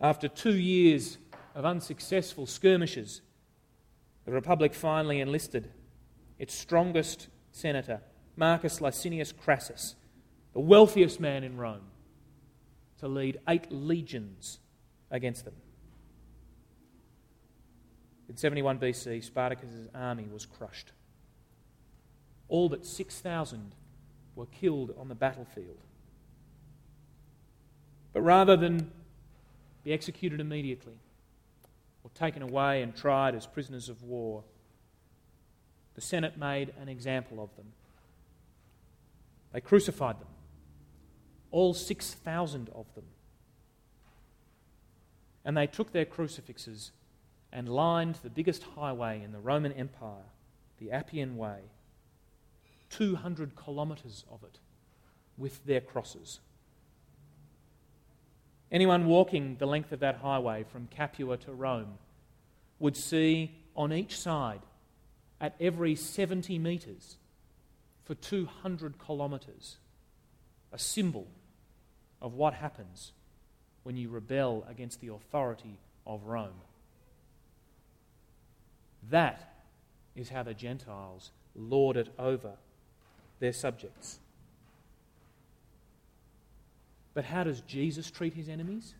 After 0.00 0.26
two 0.26 0.58
years 0.58 1.18
of 1.54 1.64
unsuccessful 1.64 2.46
skirmishes, 2.46 3.20
the 4.24 4.32
Republic 4.32 4.74
finally 4.74 5.20
enlisted 5.20 5.70
its 6.36 6.52
strongest 6.52 7.28
senator, 7.52 8.00
Marcus 8.34 8.80
Licinius 8.80 9.30
Crassus, 9.30 9.94
the 10.52 10.60
wealthiest 10.60 11.20
man 11.20 11.44
in 11.44 11.56
Rome, 11.56 11.82
to 12.98 13.08
lead 13.08 13.38
eight 13.48 13.70
legions 13.70 14.58
against 15.10 15.44
them. 15.44 15.54
In 18.28 18.36
71 18.36 18.78
BC, 18.78 19.24
Spartacus' 19.24 19.88
army 19.94 20.28
was 20.32 20.46
crushed. 20.46 20.92
All 22.48 22.68
but 22.68 22.86
6,000 22.86 23.74
were 24.34 24.46
killed 24.46 24.94
on 24.98 25.08
the 25.08 25.14
battlefield. 25.14 25.78
But 28.12 28.22
rather 28.22 28.56
than 28.56 28.90
be 29.84 29.92
executed 29.92 30.40
immediately 30.40 30.98
or 32.04 32.10
taken 32.14 32.42
away 32.42 32.82
and 32.82 32.94
tried 32.94 33.34
as 33.34 33.46
prisoners 33.46 33.88
of 33.88 34.02
war, 34.02 34.44
the 35.94 36.00
Senate 36.00 36.38
made 36.38 36.72
an 36.80 36.88
example 36.88 37.42
of 37.42 37.54
them. 37.56 37.66
They 39.52 39.60
crucified 39.60 40.20
them, 40.20 40.28
all 41.50 41.74
6,000 41.74 42.68
of 42.74 42.86
them. 42.94 43.04
And 45.44 45.56
they 45.56 45.66
took 45.66 45.92
their 45.92 46.04
crucifixes 46.04 46.92
and 47.52 47.68
lined 47.68 48.16
the 48.22 48.30
biggest 48.30 48.62
highway 48.76 49.22
in 49.22 49.32
the 49.32 49.38
Roman 49.38 49.72
Empire, 49.72 50.24
the 50.78 50.92
Appian 50.92 51.36
Way, 51.36 51.58
200 52.90 53.52
kilometres 53.56 54.24
of 54.30 54.42
it, 54.44 54.58
with 55.36 55.64
their 55.64 55.80
crosses. 55.80 56.40
Anyone 58.70 59.06
walking 59.06 59.56
the 59.58 59.66
length 59.66 59.90
of 59.90 60.00
that 60.00 60.16
highway 60.16 60.64
from 60.70 60.86
Capua 60.86 61.36
to 61.38 61.52
Rome 61.52 61.98
would 62.78 62.96
see 62.96 63.50
on 63.74 63.92
each 63.92 64.18
side 64.18 64.60
at 65.40 65.56
every 65.60 65.96
70 65.96 66.58
metres 66.58 67.16
for 68.04 68.14
200 68.14 68.94
kilometres. 69.04 69.76
A 70.72 70.78
symbol 70.78 71.26
of 72.20 72.34
what 72.34 72.54
happens 72.54 73.12
when 73.82 73.96
you 73.96 74.08
rebel 74.08 74.66
against 74.68 75.00
the 75.00 75.08
authority 75.08 75.78
of 76.06 76.24
Rome. 76.24 76.60
That 79.10 79.54
is 80.14 80.28
how 80.28 80.42
the 80.42 80.54
Gentiles 80.54 81.30
lord 81.54 81.96
it 81.96 82.08
over 82.18 82.52
their 83.38 83.52
subjects. 83.52 84.18
But 87.14 87.24
how 87.24 87.44
does 87.44 87.60
Jesus 87.62 88.10
treat 88.10 88.34
his 88.34 88.48
enemies? 88.48 88.94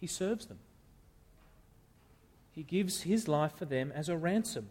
He 0.00 0.06
serves 0.06 0.46
them. 0.46 0.58
He 2.52 2.62
gives 2.62 3.02
his 3.02 3.28
life 3.28 3.52
for 3.56 3.64
them 3.64 3.92
as 3.94 4.08
a 4.08 4.16
ransom. 4.16 4.68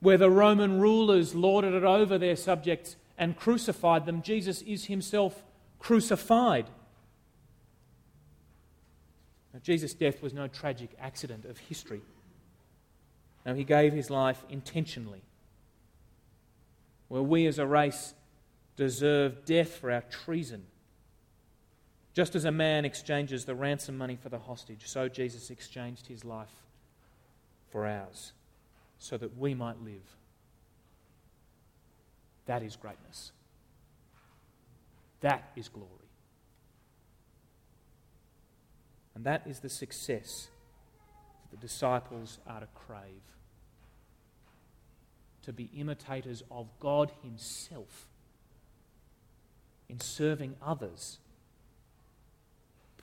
Where 0.00 0.18
the 0.18 0.30
Roman 0.30 0.80
rulers 0.80 1.34
lorded 1.34 1.72
it 1.72 1.84
over 1.84 2.18
their 2.18 2.36
subjects 2.36 2.96
and 3.16 3.36
crucified 3.36 4.06
them, 4.06 4.22
Jesus 4.22 4.62
is 4.62 4.86
himself 4.86 5.42
crucified. 5.78 6.66
Now, 9.52 9.60
Jesus' 9.62 9.94
death 9.94 10.22
was 10.22 10.32
no 10.32 10.48
tragic 10.48 10.90
accident 10.98 11.44
of 11.44 11.58
history. 11.58 12.02
No, 13.46 13.54
he 13.54 13.64
gave 13.64 13.92
his 13.92 14.10
life 14.10 14.44
intentionally. 14.48 15.22
Where 17.08 17.22
we 17.22 17.46
as 17.46 17.58
a 17.58 17.66
race 17.66 18.14
deserve 18.76 19.44
death 19.44 19.74
for 19.74 19.92
our 19.92 20.02
treason, 20.02 20.64
just 22.14 22.34
as 22.34 22.44
a 22.44 22.50
man 22.50 22.84
exchanges 22.84 23.44
the 23.44 23.54
ransom 23.54 23.98
money 23.98 24.16
for 24.20 24.28
the 24.28 24.38
hostage, 24.38 24.82
so 24.86 25.08
Jesus 25.08 25.50
exchanged 25.50 26.06
his 26.06 26.24
life 26.24 26.62
for 27.70 27.86
ours, 27.86 28.32
so 28.98 29.16
that 29.18 29.36
we 29.36 29.54
might 29.54 29.80
live. 29.82 30.16
That 32.46 32.62
is 32.62 32.76
greatness. 32.76 33.32
That 35.20 35.50
is 35.56 35.68
glory. 35.68 35.88
And 39.14 39.24
that 39.24 39.46
is 39.46 39.60
the 39.60 39.68
success 39.68 40.48
that 41.50 41.60
the 41.60 41.66
disciples 41.66 42.38
are 42.46 42.60
to 42.60 42.68
crave. 42.74 43.22
To 45.42 45.52
be 45.52 45.70
imitators 45.76 46.42
of 46.50 46.66
God 46.80 47.10
Himself 47.22 48.06
in 49.88 50.00
serving 50.00 50.56
others 50.62 51.18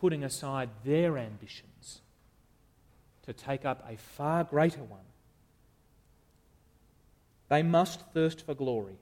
putting 0.01 0.23
aside 0.23 0.67
their 0.83 1.15
ambitions 1.15 2.01
to 3.21 3.31
take 3.31 3.63
up 3.63 3.85
a 3.87 3.95
far 3.95 4.43
greater 4.43 4.83
one. 4.83 5.05
They 7.49 7.61
must 7.61 8.01
thirst 8.11 8.43
for 8.43 8.55
glory. 8.55 8.97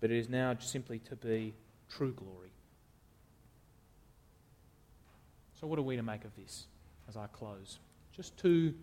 But 0.00 0.10
it 0.10 0.18
is 0.18 0.28
now 0.28 0.56
simply 0.58 0.98
to 1.00 1.16
be 1.16 1.54
true 1.88 2.12
glory. 2.12 2.52
So, 5.60 5.66
what 5.66 5.78
are 5.78 5.82
we 5.82 5.96
to 5.96 6.02
make 6.02 6.24
of 6.24 6.34
this 6.36 6.66
as 7.08 7.16
I 7.16 7.26
close? 7.26 7.78
Just 8.16 8.36
two 8.38 8.74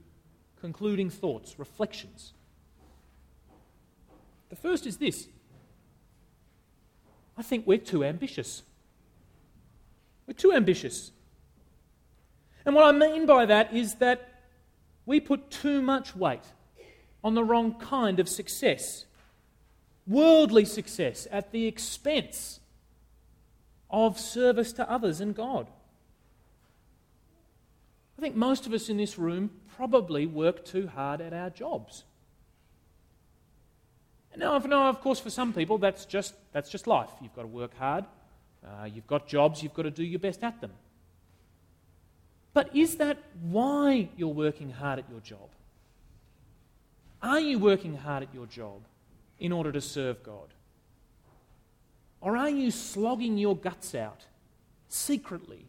concluding 0.62 1.10
thoughts, 1.10 1.58
reflections. 1.58 2.34
The 4.50 4.56
first 4.56 4.86
is 4.86 4.98
this 4.98 5.28
I 7.38 7.42
think 7.42 7.66
we're 7.68 7.78
too 7.78 8.04
ambitious. 8.04 8.64
We're 10.28 10.34
too 10.34 10.54
ambitious. 10.54 11.12
And 12.66 12.76
what 12.76 12.84
I 12.84 12.92
mean 12.92 13.26
by 13.26 13.46
that 13.46 13.74
is 13.74 13.96
that 13.96 14.44
we 15.06 15.20
put 15.20 15.50
too 15.50 15.82
much 15.82 16.16
weight 16.16 16.44
on 17.24 17.34
the 17.34 17.44
wrong 17.44 17.80
kind 17.80 18.20
of 18.20 18.28
success 18.28 19.06
worldly 20.08 20.66
success 20.66 21.28
at 21.32 21.52
the 21.52 21.68
expense 21.68 22.60
of 23.90 24.20
service 24.20 24.74
to 24.74 24.90
others 24.90 25.22
and 25.22 25.36
God. 25.36 25.68
I 28.18 28.22
think 28.22 28.36
most 28.36 28.66
of 28.66 28.74
us 28.74 28.90
in 28.90 28.98
this 28.98 29.18
room 29.18 29.52
probably 29.76 30.26
work 30.26 30.66
too 30.66 30.88
hard 30.88 31.22
at 31.22 31.34
our 31.34 31.50
jobs. 31.50 32.04
Now, 34.36 34.58
now, 34.60 34.90
of 34.90 35.02
course, 35.02 35.20
for 35.20 35.32
some 35.32 35.52
people, 35.52 35.80
that's 35.80 36.06
just, 36.06 36.36
that's 36.52 36.70
just 36.70 36.86
life. 36.86 37.10
You've 37.22 37.36
got 37.36 37.42
to 37.42 37.48
work 37.48 37.76
hard, 37.78 38.06
uh, 38.64 38.86
you've 38.86 39.08
got 39.08 39.28
jobs, 39.28 39.64
you've 39.64 39.74
got 39.74 39.84
to 39.84 39.92
do 39.92 40.04
your 40.04 40.20
best 40.20 40.44
at 40.44 40.62
them. 40.62 40.72
But 42.54 42.76
is 42.76 42.98
that 42.98 43.18
why 43.42 44.10
you're 44.16 44.30
working 44.30 44.72
hard 44.72 45.00
at 45.00 45.10
your 45.10 45.22
job? 45.22 45.50
Are 47.22 47.40
you 47.40 47.58
working 47.58 47.96
hard 47.96 48.24
at 48.24 48.34
your 48.34 48.46
job 48.46 48.82
in 49.40 49.52
order 49.52 49.72
to 49.72 49.82
serve 49.82 50.24
God? 50.24 50.54
Or 52.22 52.36
are 52.36 52.50
you 52.50 52.72
slogging 52.72 53.38
your 53.38 53.56
guts 53.56 53.94
out 53.94 54.26
secretly 54.90 55.66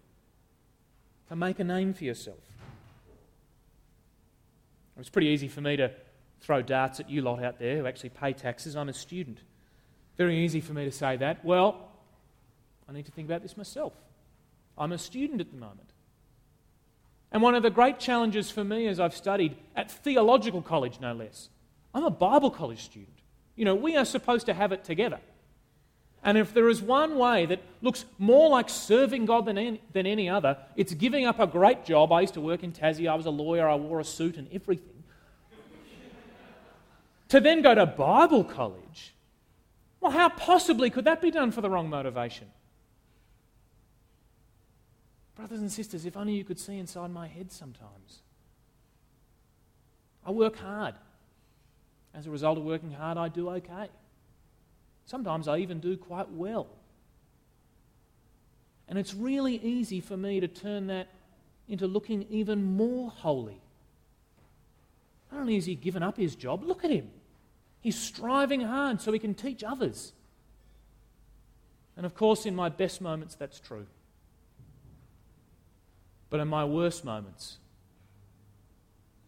to 1.29 1.37
make 1.37 1.59
a 1.59 1.65
name 1.65 1.93
for 1.93 2.05
yourself? 2.05 2.39
It's 4.99 5.11
pretty 5.11 5.29
easy 5.29 5.49
for 5.49 5.61
me 5.61 5.77
to 5.77 5.93
throw 6.41 6.63
darts 6.63 7.01
at 7.01 7.11
you 7.11 7.23
lot 7.23 7.43
out 7.43 7.59
there 7.59 7.77
who 7.77 7.87
actually 7.87 8.11
pay 8.11 8.33
taxes. 8.33 8.75
I'm 8.75 8.89
a 8.89 8.95
student. 8.95 9.39
Very 10.17 10.45
easy 10.45 10.61
for 10.61 10.73
me 10.73 10.85
to 10.85 10.91
say 10.91 11.17
that. 11.17 11.45
Well, 11.45 11.89
I 12.89 12.93
need 12.93 13.07
to 13.07 13.13
think 13.13 13.29
about 13.29 13.43
this 13.43 13.57
myself. 13.57 13.93
I'm 14.77 14.93
a 14.93 14.99
student 14.99 15.41
at 15.41 15.51
the 15.51 15.57
moment. 15.57 15.91
And 17.31 17.43
one 17.43 17.55
of 17.55 17.63
the 17.63 17.71
great 17.71 17.99
challenges 17.99 18.51
for 18.51 18.65
me 18.65 18.89
as 18.89 18.99
I've 18.99 19.15
studied 19.15 19.57
at 19.77 19.91
theological 19.91 20.63
college, 20.63 20.99
no 21.01 21.13
less, 21.13 21.51
I'm 21.95 22.05
a 22.05 22.11
Bible 22.11 22.51
college 22.51 22.83
student. 22.83 23.18
You 23.59 23.65
know, 23.65 23.75
we 23.75 23.97
are 23.97 24.05
supposed 24.05 24.47
to 24.47 24.55
have 24.55 24.71
it 24.71 24.85
together. 24.85 25.19
And 26.23 26.39
if 26.39 26.55
there 26.55 26.69
is 26.69 26.81
one 26.81 27.19
way 27.19 27.45
that 27.47 27.61
looks 27.83 28.05
more 28.19 28.49
like 28.49 28.69
serving 28.69 29.27
God 29.27 29.47
than 29.47 29.59
any, 29.59 29.83
than 29.93 30.07
any 30.07 30.29
other, 30.29 30.57
it's 30.77 30.95
giving 30.95 31.27
up 31.27 31.41
a 31.41 31.47
great 31.47 31.85
job. 31.85 32.13
I 32.13 32.21
used 32.21 32.35
to 32.35 32.41
work 32.41 32.63
in 32.63 32.71
Tassie, 32.71 33.11
I 33.11 33.17
was 33.17 33.27
a 33.27 33.31
lawyer, 33.31 33.69
I 33.69 33.75
wore 33.75 33.99
a 33.99 34.05
suit 34.05 34.37
and 34.37 34.49
everything. 34.53 35.03
to 37.31 37.41
then 37.41 37.61
go 37.63 37.75
to 37.75 37.85
Bible 37.85 38.45
college, 38.45 39.15
well, 40.01 40.13
how 40.13 40.29
possibly 40.29 40.89
could 40.89 41.05
that 41.07 41.21
be 41.21 41.33
done 41.33 41.51
for 41.51 41.61
the 41.61 41.69
wrong 41.69 41.91
motivation? 41.91 42.47
Brothers 45.35 45.59
and 45.59 45.73
sisters, 45.73 46.07
if 46.07 46.17
only 46.17 46.35
you 46.35 46.45
could 46.45 46.61
see 46.61 46.79
inside 46.79 47.11
my 47.11 47.27
head 47.27 47.51
sometimes. 47.51 48.21
I 50.25 50.31
work 50.31 50.57
hard. 50.57 50.95
As 52.15 52.27
a 52.27 52.31
result 52.31 52.59
of 52.59 52.65
working 52.65 52.93
hard, 52.93 53.19
I 53.19 53.29
do 53.29 53.51
okay. 53.51 53.89
Sometimes 55.07 55.49
I 55.49 55.59
even 55.59 55.81
do 55.81 55.97
quite 55.97 56.31
well. 56.31 56.67
And 58.89 58.99
it's 58.99 59.15
really 59.15 59.57
easy 59.57 60.01
for 60.01 60.17
me 60.17 60.41
to 60.41 60.49
turn 60.49 60.87
that 60.89 61.09
into 61.69 61.87
looking 61.87 62.27
even 62.31 62.77
more 62.77 63.11
holy. 63.11 63.61
Not 65.31 65.41
only 65.41 65.57
has 65.57 65.67
he 65.67 65.75
given 65.75 66.03
up 66.03 66.17
his 66.17 66.35
job, 66.35 66.65
look 66.65 66.85
at 66.85 66.91
him. 66.91 67.11
He's 67.81 67.99
striving 67.99 68.63
hard 68.63 69.01
so 69.01 69.13
he 69.13 69.19
can 69.19 69.35
teach 69.35 69.63
others. 69.63 70.13
And 71.97 72.07
of 72.07 72.15
course, 72.15 72.47
in 72.47 72.55
my 72.55 72.69
best 72.69 73.01
moments, 73.01 73.35
that's 73.35 73.61
true. 73.61 73.87
But 76.31 76.41
in 76.41 76.49
my 76.49 76.65
worst 76.65 77.05
moments, 77.05 77.59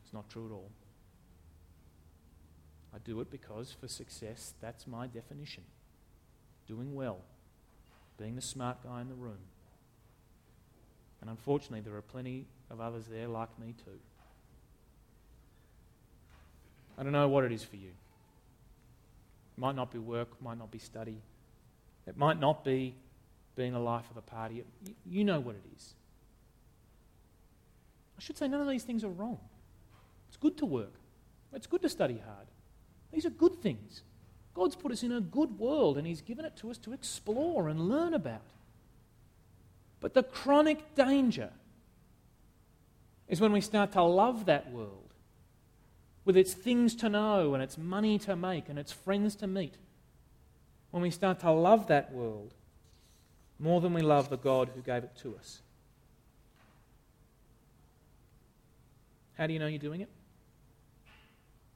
it's 0.05 0.13
not 0.13 0.29
true 0.29 0.47
at 0.47 0.53
all. 0.53 0.71
I 2.95 2.99
do 2.99 3.21
it 3.21 3.31
because 3.31 3.75
for 3.79 3.89
success, 3.89 4.55
that's 4.61 4.87
my 4.87 5.07
definition. 5.07 5.65
Doing 6.67 6.95
well, 6.95 7.19
being 8.19 8.37
the 8.37 8.43
smart 8.43 8.83
guy 8.83 9.01
in 9.01 9.09
the 9.09 9.15
room. 9.15 9.39
And 11.21 11.31
unfortunately, 11.31 11.81
there 11.81 11.97
are 11.97 12.03
plenty 12.03 12.47
of 12.71 12.81
others 12.81 13.05
there 13.07 13.29
like 13.29 13.57
me 13.59 13.75
too. 13.85 13.99
I 16.99 17.03
don't 17.03 17.13
know 17.13 17.29
what 17.29 17.45
it 17.45 17.53
is 17.53 17.65
for 17.65 17.77
you. 17.77 17.89
It 19.57 19.61
might 19.61 19.77
not 19.77 19.91
be 19.91 19.99
work, 19.99 20.41
might 20.43 20.59
not 20.59 20.71
be 20.71 20.79
study. 20.79 21.21
It 22.07 22.17
might 22.17 22.39
not 22.41 22.65
be 22.65 22.95
being 23.57 23.73
the 23.73 23.79
life 23.79 24.09
of 24.09 24.17
the 24.17 24.23
party. 24.23 24.65
You 25.07 25.25
know 25.25 25.41
what 25.41 25.55
it 25.55 25.63
is. 25.77 25.95
I 28.19 28.23
should 28.23 28.37
say 28.37 28.49
none 28.49 28.61
of 28.61 28.69
these 28.69 28.85
things 28.85 29.05
are 29.05 29.09
wrong. 29.09 29.39
It's 30.29 30.37
good 30.37 30.59
to 30.59 30.67
work. 30.67 30.93
It's 31.53 31.67
good 31.67 31.83
to 31.83 31.89
study 31.89 32.21
hard. 32.25 32.47
These 33.13 33.27
are 33.27 33.31
good 33.31 33.57
things. 33.57 34.03
God's 34.55 34.77
put 34.77 34.93
us 34.93 35.03
in 35.03 35.13
a 35.13 35.21
good 35.21 35.59
world 35.59 35.99
and 35.99 36.07
He's 36.07 36.21
given 36.21 36.45
it 36.45 36.57
to 36.59 36.71
us 36.71 36.79
to 36.79 36.93
explore 36.93 37.69
and 37.69 37.89
learn 37.89 38.15
about. 38.15 38.43
But 40.01 40.15
the 40.15 40.23
chronic 40.23 40.95
danger 40.95 41.51
is 43.29 43.41
when 43.41 43.53
we 43.53 43.61
start 43.61 43.93
to 43.93 44.03
love 44.03 44.47
that 44.47 44.73
world 44.73 45.15
with 46.25 46.37
its 46.37 46.53
things 46.53 46.95
to 46.97 47.09
know 47.09 47.55
and 47.55 47.63
its 47.63 47.79
money 47.79 48.19
to 48.19 48.37
make 48.37 48.69
and 48.69 48.79
its 48.79 48.93
friends 48.93 49.35
to 49.37 49.47
meet. 49.47 49.75
When 50.91 51.03
we 51.03 51.11
start 51.11 51.41
to 51.41 51.51
love 51.53 51.87
that 51.89 52.13
world 52.13 52.55
more 53.59 53.81
than 53.81 53.93
we 53.93 54.01
love 54.01 54.31
the 54.31 54.37
God 54.37 54.71
who 54.75 54.81
gave 54.81 55.05
it 55.05 55.15
to 55.19 55.37
us. 55.37 55.61
How 59.37 59.47
do 59.47 59.53
you 59.53 59.59
know 59.59 59.67
you're 59.67 59.79
doing 59.79 60.01
it? 60.01 60.09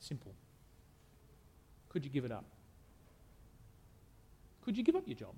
Simple. 0.00 0.34
Could 1.94 2.04
you 2.04 2.10
give 2.10 2.24
it 2.24 2.32
up? 2.32 2.44
Could 4.64 4.76
you 4.76 4.82
give 4.82 4.96
up 4.96 5.04
your 5.06 5.14
job 5.14 5.34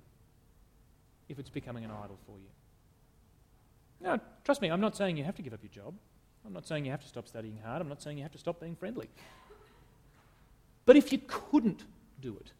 if 1.29 1.37
it's 1.37 1.51
becoming 1.51 1.85
an 1.85 1.91
idol 1.91 2.17
for 2.25 2.39
you? 2.39 2.49
Now, 4.01 4.19
trust 4.43 4.59
me, 4.59 4.69
I'm 4.69 4.81
not 4.81 4.95
saying 4.95 5.17
you 5.17 5.23
have 5.23 5.35
to 5.35 5.43
give 5.43 5.53
up 5.53 5.59
your 5.61 5.69
job. 5.69 5.93
I'm 6.43 6.53
not 6.53 6.65
saying 6.65 6.83
you 6.85 6.89
have 6.89 7.01
to 7.03 7.07
stop 7.07 7.27
studying 7.27 7.59
hard. 7.63 7.79
I'm 7.79 7.87
not 7.87 8.01
saying 8.01 8.17
you 8.17 8.23
have 8.23 8.31
to 8.31 8.39
stop 8.39 8.59
being 8.59 8.75
friendly. 8.75 9.07
But 10.87 10.95
if 10.95 11.11
you 11.11 11.19
couldn't 11.27 11.83
do 12.19 12.35
it, 12.37 12.51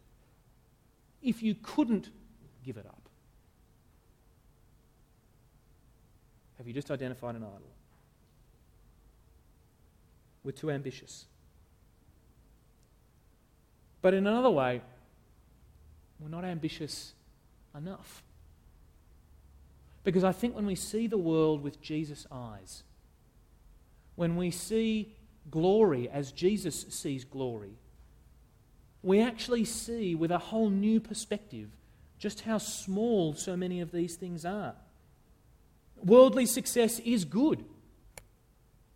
if 1.20 1.42
you 1.42 1.56
couldn't 1.60 2.10
give 2.64 2.76
it 2.76 2.86
up, 2.86 3.08
have 6.58 6.68
you 6.68 6.72
just 6.72 6.92
identified 6.92 7.34
an 7.34 7.42
idol? 7.42 7.72
We're 10.44 10.52
too 10.52 10.70
ambitious. 10.70 11.24
But 14.00 14.14
in 14.14 14.26
another 14.26 14.50
way, 14.50 14.80
we're 16.20 16.28
not 16.28 16.44
ambitious 16.44 17.12
enough. 17.76 18.22
Because 20.04 20.24
I 20.24 20.32
think 20.32 20.54
when 20.54 20.66
we 20.66 20.74
see 20.74 21.06
the 21.06 21.18
world 21.18 21.62
with 21.62 21.80
Jesus' 21.80 22.26
eyes, 22.30 22.82
when 24.16 24.36
we 24.36 24.50
see 24.50 25.14
glory 25.50 26.08
as 26.08 26.32
Jesus 26.32 26.86
sees 26.88 27.24
glory, 27.24 27.72
we 29.02 29.20
actually 29.20 29.64
see 29.64 30.14
with 30.14 30.30
a 30.30 30.38
whole 30.38 30.70
new 30.70 31.00
perspective 31.00 31.68
just 32.18 32.40
how 32.42 32.58
small 32.58 33.34
so 33.34 33.56
many 33.56 33.80
of 33.80 33.92
these 33.92 34.16
things 34.16 34.44
are. 34.44 34.74
Worldly 36.02 36.46
success 36.46 36.98
is 37.00 37.24
good, 37.24 37.64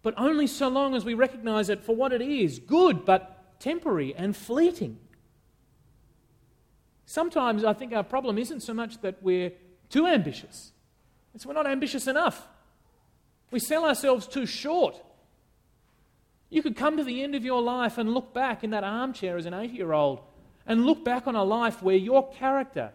but 0.03 0.15
only 0.17 0.47
so 0.47 0.69
long 0.69 0.95
as 0.95 1.05
we 1.05 1.15
recognize 1.15 1.69
it 1.69 1.85
for 1.85 1.95
what 1.95 2.13
it 2.13 2.23
is 2.23 2.59
good, 2.59 3.05
but 3.05 3.32
temporary 3.63 4.15
and 4.15 4.37
fleeting. 4.37 4.99
Sometimes 7.07 7.65
I 7.65 7.73
think 7.73 7.93
our 7.93 8.03
problem 8.03 8.37
isn't 8.37 8.61
so 8.61 8.75
much 8.75 9.01
that 9.03 9.23
we're 9.23 9.53
too 9.89 10.07
ambitious, 10.07 10.73
it's 11.35 11.47
we're 11.47 11.55
not 11.55 11.67
ambitious 11.67 12.07
enough. 12.07 12.49
We 13.51 13.61
sell 13.61 13.85
ourselves 13.85 14.27
too 14.27 14.47
short. 14.47 15.01
You 16.49 16.63
could 16.63 16.77
come 16.77 16.97
to 16.97 17.05
the 17.05 17.23
end 17.23 17.35
of 17.35 17.45
your 17.45 17.63
life 17.63 17.99
and 17.99 18.13
look 18.13 18.35
back 18.35 18.65
in 18.65 18.71
that 18.71 18.85
armchair 18.85 19.37
as 19.37 19.47
an 19.47 19.55
80 19.55 19.75
year 19.75 19.93
old 19.93 20.21
and 20.67 20.87
look 20.87 21.05
back 21.05 21.27
on 21.27 21.37
a 21.37 21.45
life 21.45 21.83
where 21.83 21.97
your 21.97 22.31
character 22.33 22.93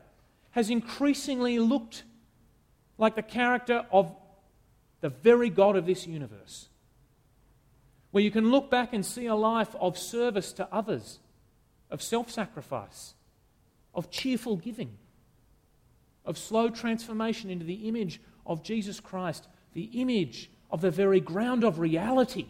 has 0.52 0.70
increasingly 0.70 1.60
looked 1.60 2.04
like 2.98 3.16
the 3.16 3.24
character 3.24 3.86
of 3.92 4.16
the 5.02 5.10
very 5.10 5.50
God 5.50 5.76
of 5.76 5.86
this 5.86 6.08
universe 6.08 6.70
where 8.12 8.24
you 8.24 8.32
can 8.32 8.52
look 8.52 8.70
back 8.70 8.94
and 8.94 9.06
see 9.06 9.26
a 9.26 9.36
life 9.36 9.76
of 9.80 9.98
service 9.98 10.54
to 10.54 10.68
others, 10.72 11.20
of 11.90 12.02
self 12.02 12.32
sacrifice, 12.32 13.14
of 13.94 14.10
cheerful 14.10 14.56
giving, 14.56 14.98
of 16.26 16.38
slow 16.38 16.70
transformation 16.70 17.50
into 17.50 17.66
the 17.66 17.88
image 17.88 18.22
of 18.46 18.64
Jesus 18.64 19.00
Christ, 19.00 19.48
the 19.74 19.90
image 19.94 20.50
of 20.72 20.82
the 20.82 20.92
very 20.92 21.20
ground 21.20 21.64
of 21.64 21.80
reality. 21.80 22.48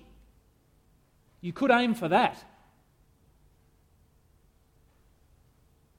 You 1.41 1.53
could 1.53 1.71
aim 1.71 1.93
for 1.93 2.07
that. 2.07 2.43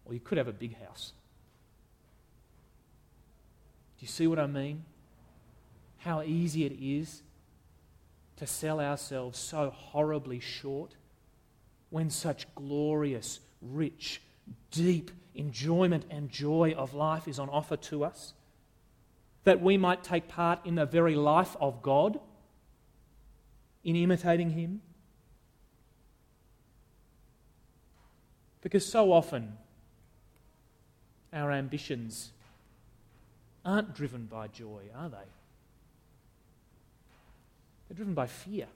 Or 0.04 0.14
you 0.14 0.20
could 0.20 0.38
have 0.38 0.48
a 0.48 0.52
big 0.52 0.76
house. 0.82 1.12
Do 3.98 4.04
you 4.04 4.08
see 4.08 4.26
what 4.26 4.38
I 4.38 4.46
mean? 4.46 4.84
How 5.98 6.22
easy 6.22 6.64
it 6.64 6.72
is 6.80 7.22
to 8.38 8.46
sell 8.46 8.80
ourselves 8.80 9.38
so 9.38 9.70
horribly 9.70 10.40
short 10.40 10.96
when 11.90 12.10
such 12.10 12.52
glorious, 12.54 13.40
rich, 13.60 14.20
deep 14.70 15.10
enjoyment 15.34 16.04
and 16.10 16.30
joy 16.30 16.74
of 16.76 16.94
life 16.94 17.28
is 17.28 17.38
on 17.38 17.48
offer 17.48 17.76
to 17.76 18.04
us? 18.04 18.34
That 19.44 19.60
we 19.60 19.76
might 19.76 20.04
take 20.04 20.28
part 20.28 20.64
in 20.64 20.74
the 20.74 20.86
very 20.86 21.14
life 21.14 21.56
of 21.60 21.82
God, 21.82 22.20
in 23.84 23.96
imitating 23.96 24.50
Him? 24.50 24.82
Because 28.60 28.84
so 28.84 29.12
often 29.12 29.56
our 31.32 31.52
ambitions 31.52 32.32
aren't 33.64 33.94
driven 33.94 34.26
by 34.26 34.48
joy, 34.48 34.82
are 34.96 35.08
they? 35.08 35.16
They're 37.88 37.96
driven 37.96 38.14
by 38.14 38.26
fear. 38.26 38.66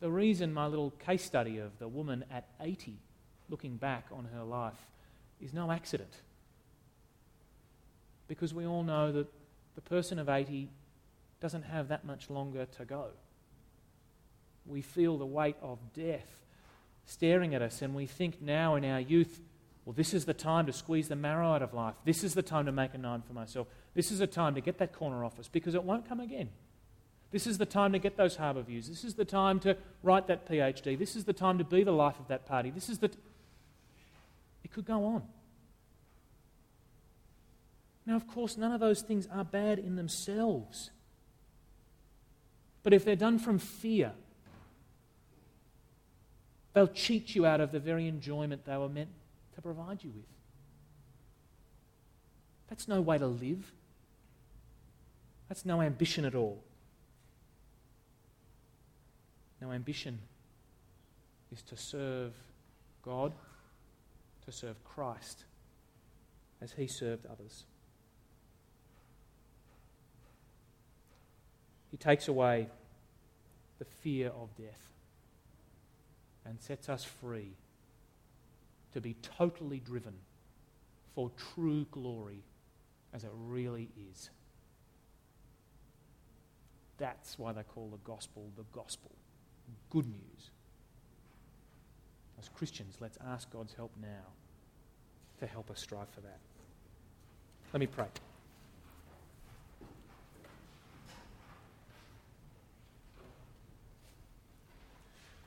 The 0.00 0.10
reason 0.10 0.52
my 0.54 0.66
little 0.66 0.90
case 0.90 1.24
study 1.24 1.58
of 1.58 1.78
the 1.78 1.88
woman 1.88 2.24
at 2.30 2.48
80 2.60 2.98
looking 3.48 3.76
back 3.76 4.06
on 4.12 4.28
her 4.34 4.44
life 4.44 4.86
is 5.40 5.52
no 5.52 5.70
accident. 5.70 6.12
Because 8.28 8.54
we 8.54 8.66
all 8.66 8.82
know 8.82 9.10
that 9.12 9.26
the 9.74 9.80
person 9.80 10.18
of 10.18 10.28
80 10.28 10.68
doesn't 11.40 11.62
have 11.62 11.88
that 11.88 12.04
much 12.04 12.30
longer 12.30 12.66
to 12.76 12.84
go. 12.84 13.06
We 14.66 14.82
feel 14.82 15.16
the 15.16 15.26
weight 15.26 15.56
of 15.62 15.78
death 15.94 16.42
staring 17.06 17.54
at 17.54 17.62
us, 17.62 17.80
and 17.80 17.94
we 17.94 18.06
think 18.06 18.42
now 18.42 18.74
in 18.74 18.84
our 18.84 19.00
youth, 19.00 19.40
well, 19.88 19.94
this 19.94 20.12
is 20.12 20.26
the 20.26 20.34
time 20.34 20.66
to 20.66 20.72
squeeze 20.74 21.08
the 21.08 21.16
marrow 21.16 21.54
out 21.54 21.62
of 21.62 21.72
life. 21.72 21.94
This 22.04 22.22
is 22.22 22.34
the 22.34 22.42
time 22.42 22.66
to 22.66 22.72
make 22.72 22.92
a 22.92 22.98
name 22.98 23.22
for 23.26 23.32
myself. 23.32 23.68
This 23.94 24.10
is 24.10 24.18
the 24.18 24.26
time 24.26 24.54
to 24.54 24.60
get 24.60 24.76
that 24.80 24.92
corner 24.92 25.24
office 25.24 25.48
because 25.48 25.74
it 25.74 25.82
won't 25.82 26.06
come 26.06 26.20
again. 26.20 26.50
This 27.30 27.46
is 27.46 27.56
the 27.56 27.64
time 27.64 27.92
to 27.92 27.98
get 27.98 28.14
those 28.14 28.36
harbour 28.36 28.60
views. 28.60 28.86
This 28.86 29.02
is 29.02 29.14
the 29.14 29.24
time 29.24 29.58
to 29.60 29.78
write 30.02 30.26
that 30.26 30.46
PhD. 30.46 30.98
This 30.98 31.16
is 31.16 31.24
the 31.24 31.32
time 31.32 31.56
to 31.56 31.64
be 31.64 31.84
the 31.84 31.92
life 31.92 32.20
of 32.20 32.28
that 32.28 32.44
party. 32.44 32.68
This 32.68 32.90
is 32.90 32.98
the. 32.98 33.08
T- 33.08 33.16
it 34.62 34.70
could 34.70 34.84
go 34.84 35.06
on. 35.06 35.22
Now, 38.04 38.16
of 38.16 38.28
course, 38.28 38.58
none 38.58 38.72
of 38.72 38.80
those 38.80 39.00
things 39.00 39.26
are 39.32 39.42
bad 39.42 39.78
in 39.78 39.96
themselves. 39.96 40.90
But 42.82 42.92
if 42.92 43.06
they're 43.06 43.16
done 43.16 43.38
from 43.38 43.58
fear, 43.58 44.12
they'll 46.74 46.88
cheat 46.88 47.34
you 47.34 47.46
out 47.46 47.62
of 47.62 47.72
the 47.72 47.80
very 47.80 48.06
enjoyment 48.06 48.66
they 48.66 48.76
were 48.76 48.90
meant 48.90 49.08
to 49.58 49.62
provide 49.62 50.04
you 50.04 50.10
with. 50.14 50.24
That's 52.68 52.86
no 52.86 53.00
way 53.00 53.18
to 53.18 53.26
live. 53.26 53.72
That's 55.48 55.66
no 55.66 55.82
ambition 55.82 56.24
at 56.24 56.36
all. 56.36 56.62
No 59.60 59.72
ambition 59.72 60.20
is 61.50 61.60
to 61.62 61.76
serve 61.76 62.34
God, 63.02 63.32
to 64.44 64.52
serve 64.52 64.76
Christ 64.84 65.42
as 66.60 66.70
he 66.70 66.86
served 66.86 67.26
others. 67.26 67.64
He 71.90 71.96
takes 71.96 72.28
away 72.28 72.68
the 73.80 73.86
fear 73.86 74.28
of 74.28 74.56
death 74.56 74.92
and 76.44 76.60
sets 76.60 76.88
us 76.88 77.02
free 77.02 77.54
to 78.94 79.00
be 79.00 79.14
totally 79.22 79.80
driven 79.80 80.14
for 81.14 81.30
true 81.54 81.86
glory 81.90 82.42
as 83.12 83.24
it 83.24 83.30
really 83.34 83.88
is. 84.10 84.30
That's 86.98 87.38
why 87.38 87.52
they 87.52 87.62
call 87.62 87.88
the 87.90 87.98
gospel 87.98 88.50
the 88.56 88.64
gospel. 88.72 89.10
Good 89.90 90.06
news. 90.06 90.50
As 92.38 92.48
Christians, 92.48 92.96
let's 93.00 93.18
ask 93.26 93.50
God's 93.50 93.74
help 93.74 93.92
now 94.00 94.26
to 95.40 95.46
help 95.46 95.70
us 95.70 95.80
strive 95.80 96.08
for 96.10 96.20
that. 96.20 96.38
Let 97.72 97.80
me 97.80 97.86
pray. 97.86 98.06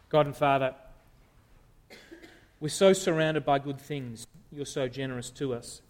God 0.09 0.25
and 0.25 0.35
Father, 0.35 0.75
we're 2.61 2.69
so 2.69 2.93
surrounded 2.93 3.43
by 3.43 3.59
good 3.59 3.81
things. 3.81 4.27
You're 4.51 4.65
so 4.65 4.87
generous 4.87 5.31
to 5.31 5.53
us. 5.53 5.81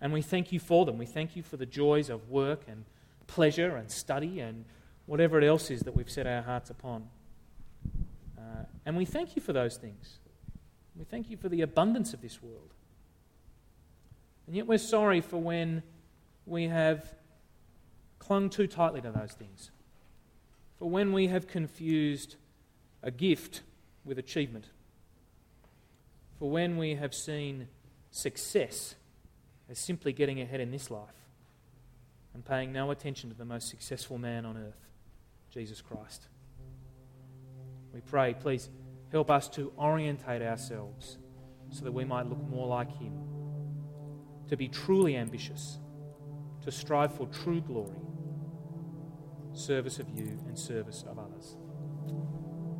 And 0.00 0.12
we 0.12 0.22
thank 0.22 0.52
you 0.52 0.58
for 0.58 0.86
them. 0.86 0.96
We 0.96 1.06
thank 1.06 1.36
you 1.36 1.42
for 1.42 1.58
the 1.58 1.66
joys 1.66 2.08
of 2.08 2.30
work 2.30 2.62
and 2.66 2.86
pleasure 3.26 3.76
and 3.76 3.90
study 3.90 4.40
and 4.40 4.64
whatever 5.04 5.38
it 5.38 5.44
else 5.44 5.70
is 5.70 5.82
that 5.82 5.94
we've 5.94 6.10
set 6.10 6.26
our 6.26 6.40
hearts 6.40 6.70
upon. 6.70 7.08
Uh, 8.38 8.64
and 8.86 8.96
we 8.96 9.04
thank 9.04 9.36
you 9.36 9.42
for 9.42 9.52
those 9.52 9.76
things. 9.76 10.18
We 10.96 11.04
thank 11.04 11.28
you 11.28 11.36
for 11.36 11.50
the 11.50 11.60
abundance 11.60 12.14
of 12.14 12.22
this 12.22 12.42
world. 12.42 12.72
And 14.46 14.56
yet 14.56 14.66
we're 14.66 14.78
sorry 14.78 15.20
for 15.20 15.36
when 15.36 15.82
we 16.46 16.68
have 16.68 17.14
clung 18.18 18.48
too 18.48 18.66
tightly 18.66 19.02
to 19.02 19.10
those 19.10 19.32
things. 19.32 19.70
For 20.78 20.88
when 20.88 21.12
we 21.12 21.26
have 21.26 21.46
confused 21.46 22.36
a 23.02 23.10
gift 23.10 23.60
with 24.06 24.18
achievement. 24.18 24.68
For 26.38 26.50
when 26.50 26.76
we 26.76 26.94
have 26.94 27.14
seen 27.14 27.68
success 28.10 28.94
as 29.68 29.78
simply 29.78 30.12
getting 30.12 30.40
ahead 30.40 30.60
in 30.60 30.70
this 30.70 30.90
life 30.90 31.08
and 32.34 32.44
paying 32.44 32.72
no 32.72 32.90
attention 32.90 33.30
to 33.30 33.36
the 33.36 33.44
most 33.44 33.68
successful 33.68 34.18
man 34.18 34.46
on 34.46 34.56
earth, 34.56 34.86
Jesus 35.50 35.80
Christ. 35.80 36.28
We 37.92 38.00
pray, 38.00 38.34
please 38.34 38.68
help 39.10 39.30
us 39.30 39.48
to 39.50 39.72
orientate 39.78 40.42
ourselves 40.42 41.18
so 41.70 41.84
that 41.84 41.92
we 41.92 42.04
might 42.04 42.26
look 42.26 42.42
more 42.48 42.66
like 42.66 42.90
Him, 42.98 43.12
to 44.48 44.56
be 44.56 44.68
truly 44.68 45.16
ambitious, 45.16 45.78
to 46.62 46.70
strive 46.70 47.14
for 47.14 47.26
true 47.26 47.60
glory, 47.60 48.00
service 49.52 49.98
of 49.98 50.08
you, 50.08 50.38
and 50.46 50.58
service 50.58 51.04
of 51.08 51.18
others. 51.18 51.27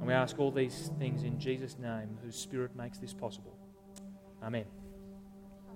And 0.08 0.16
we 0.16 0.22
ask 0.22 0.38
all 0.38 0.50
these 0.50 0.90
things 0.98 1.22
in 1.22 1.38
Jesus' 1.38 1.76
name, 1.78 2.16
whose 2.24 2.34
Spirit 2.34 2.74
makes 2.74 2.96
this 2.96 3.12
possible. 3.12 3.54
Amen. 4.42 4.64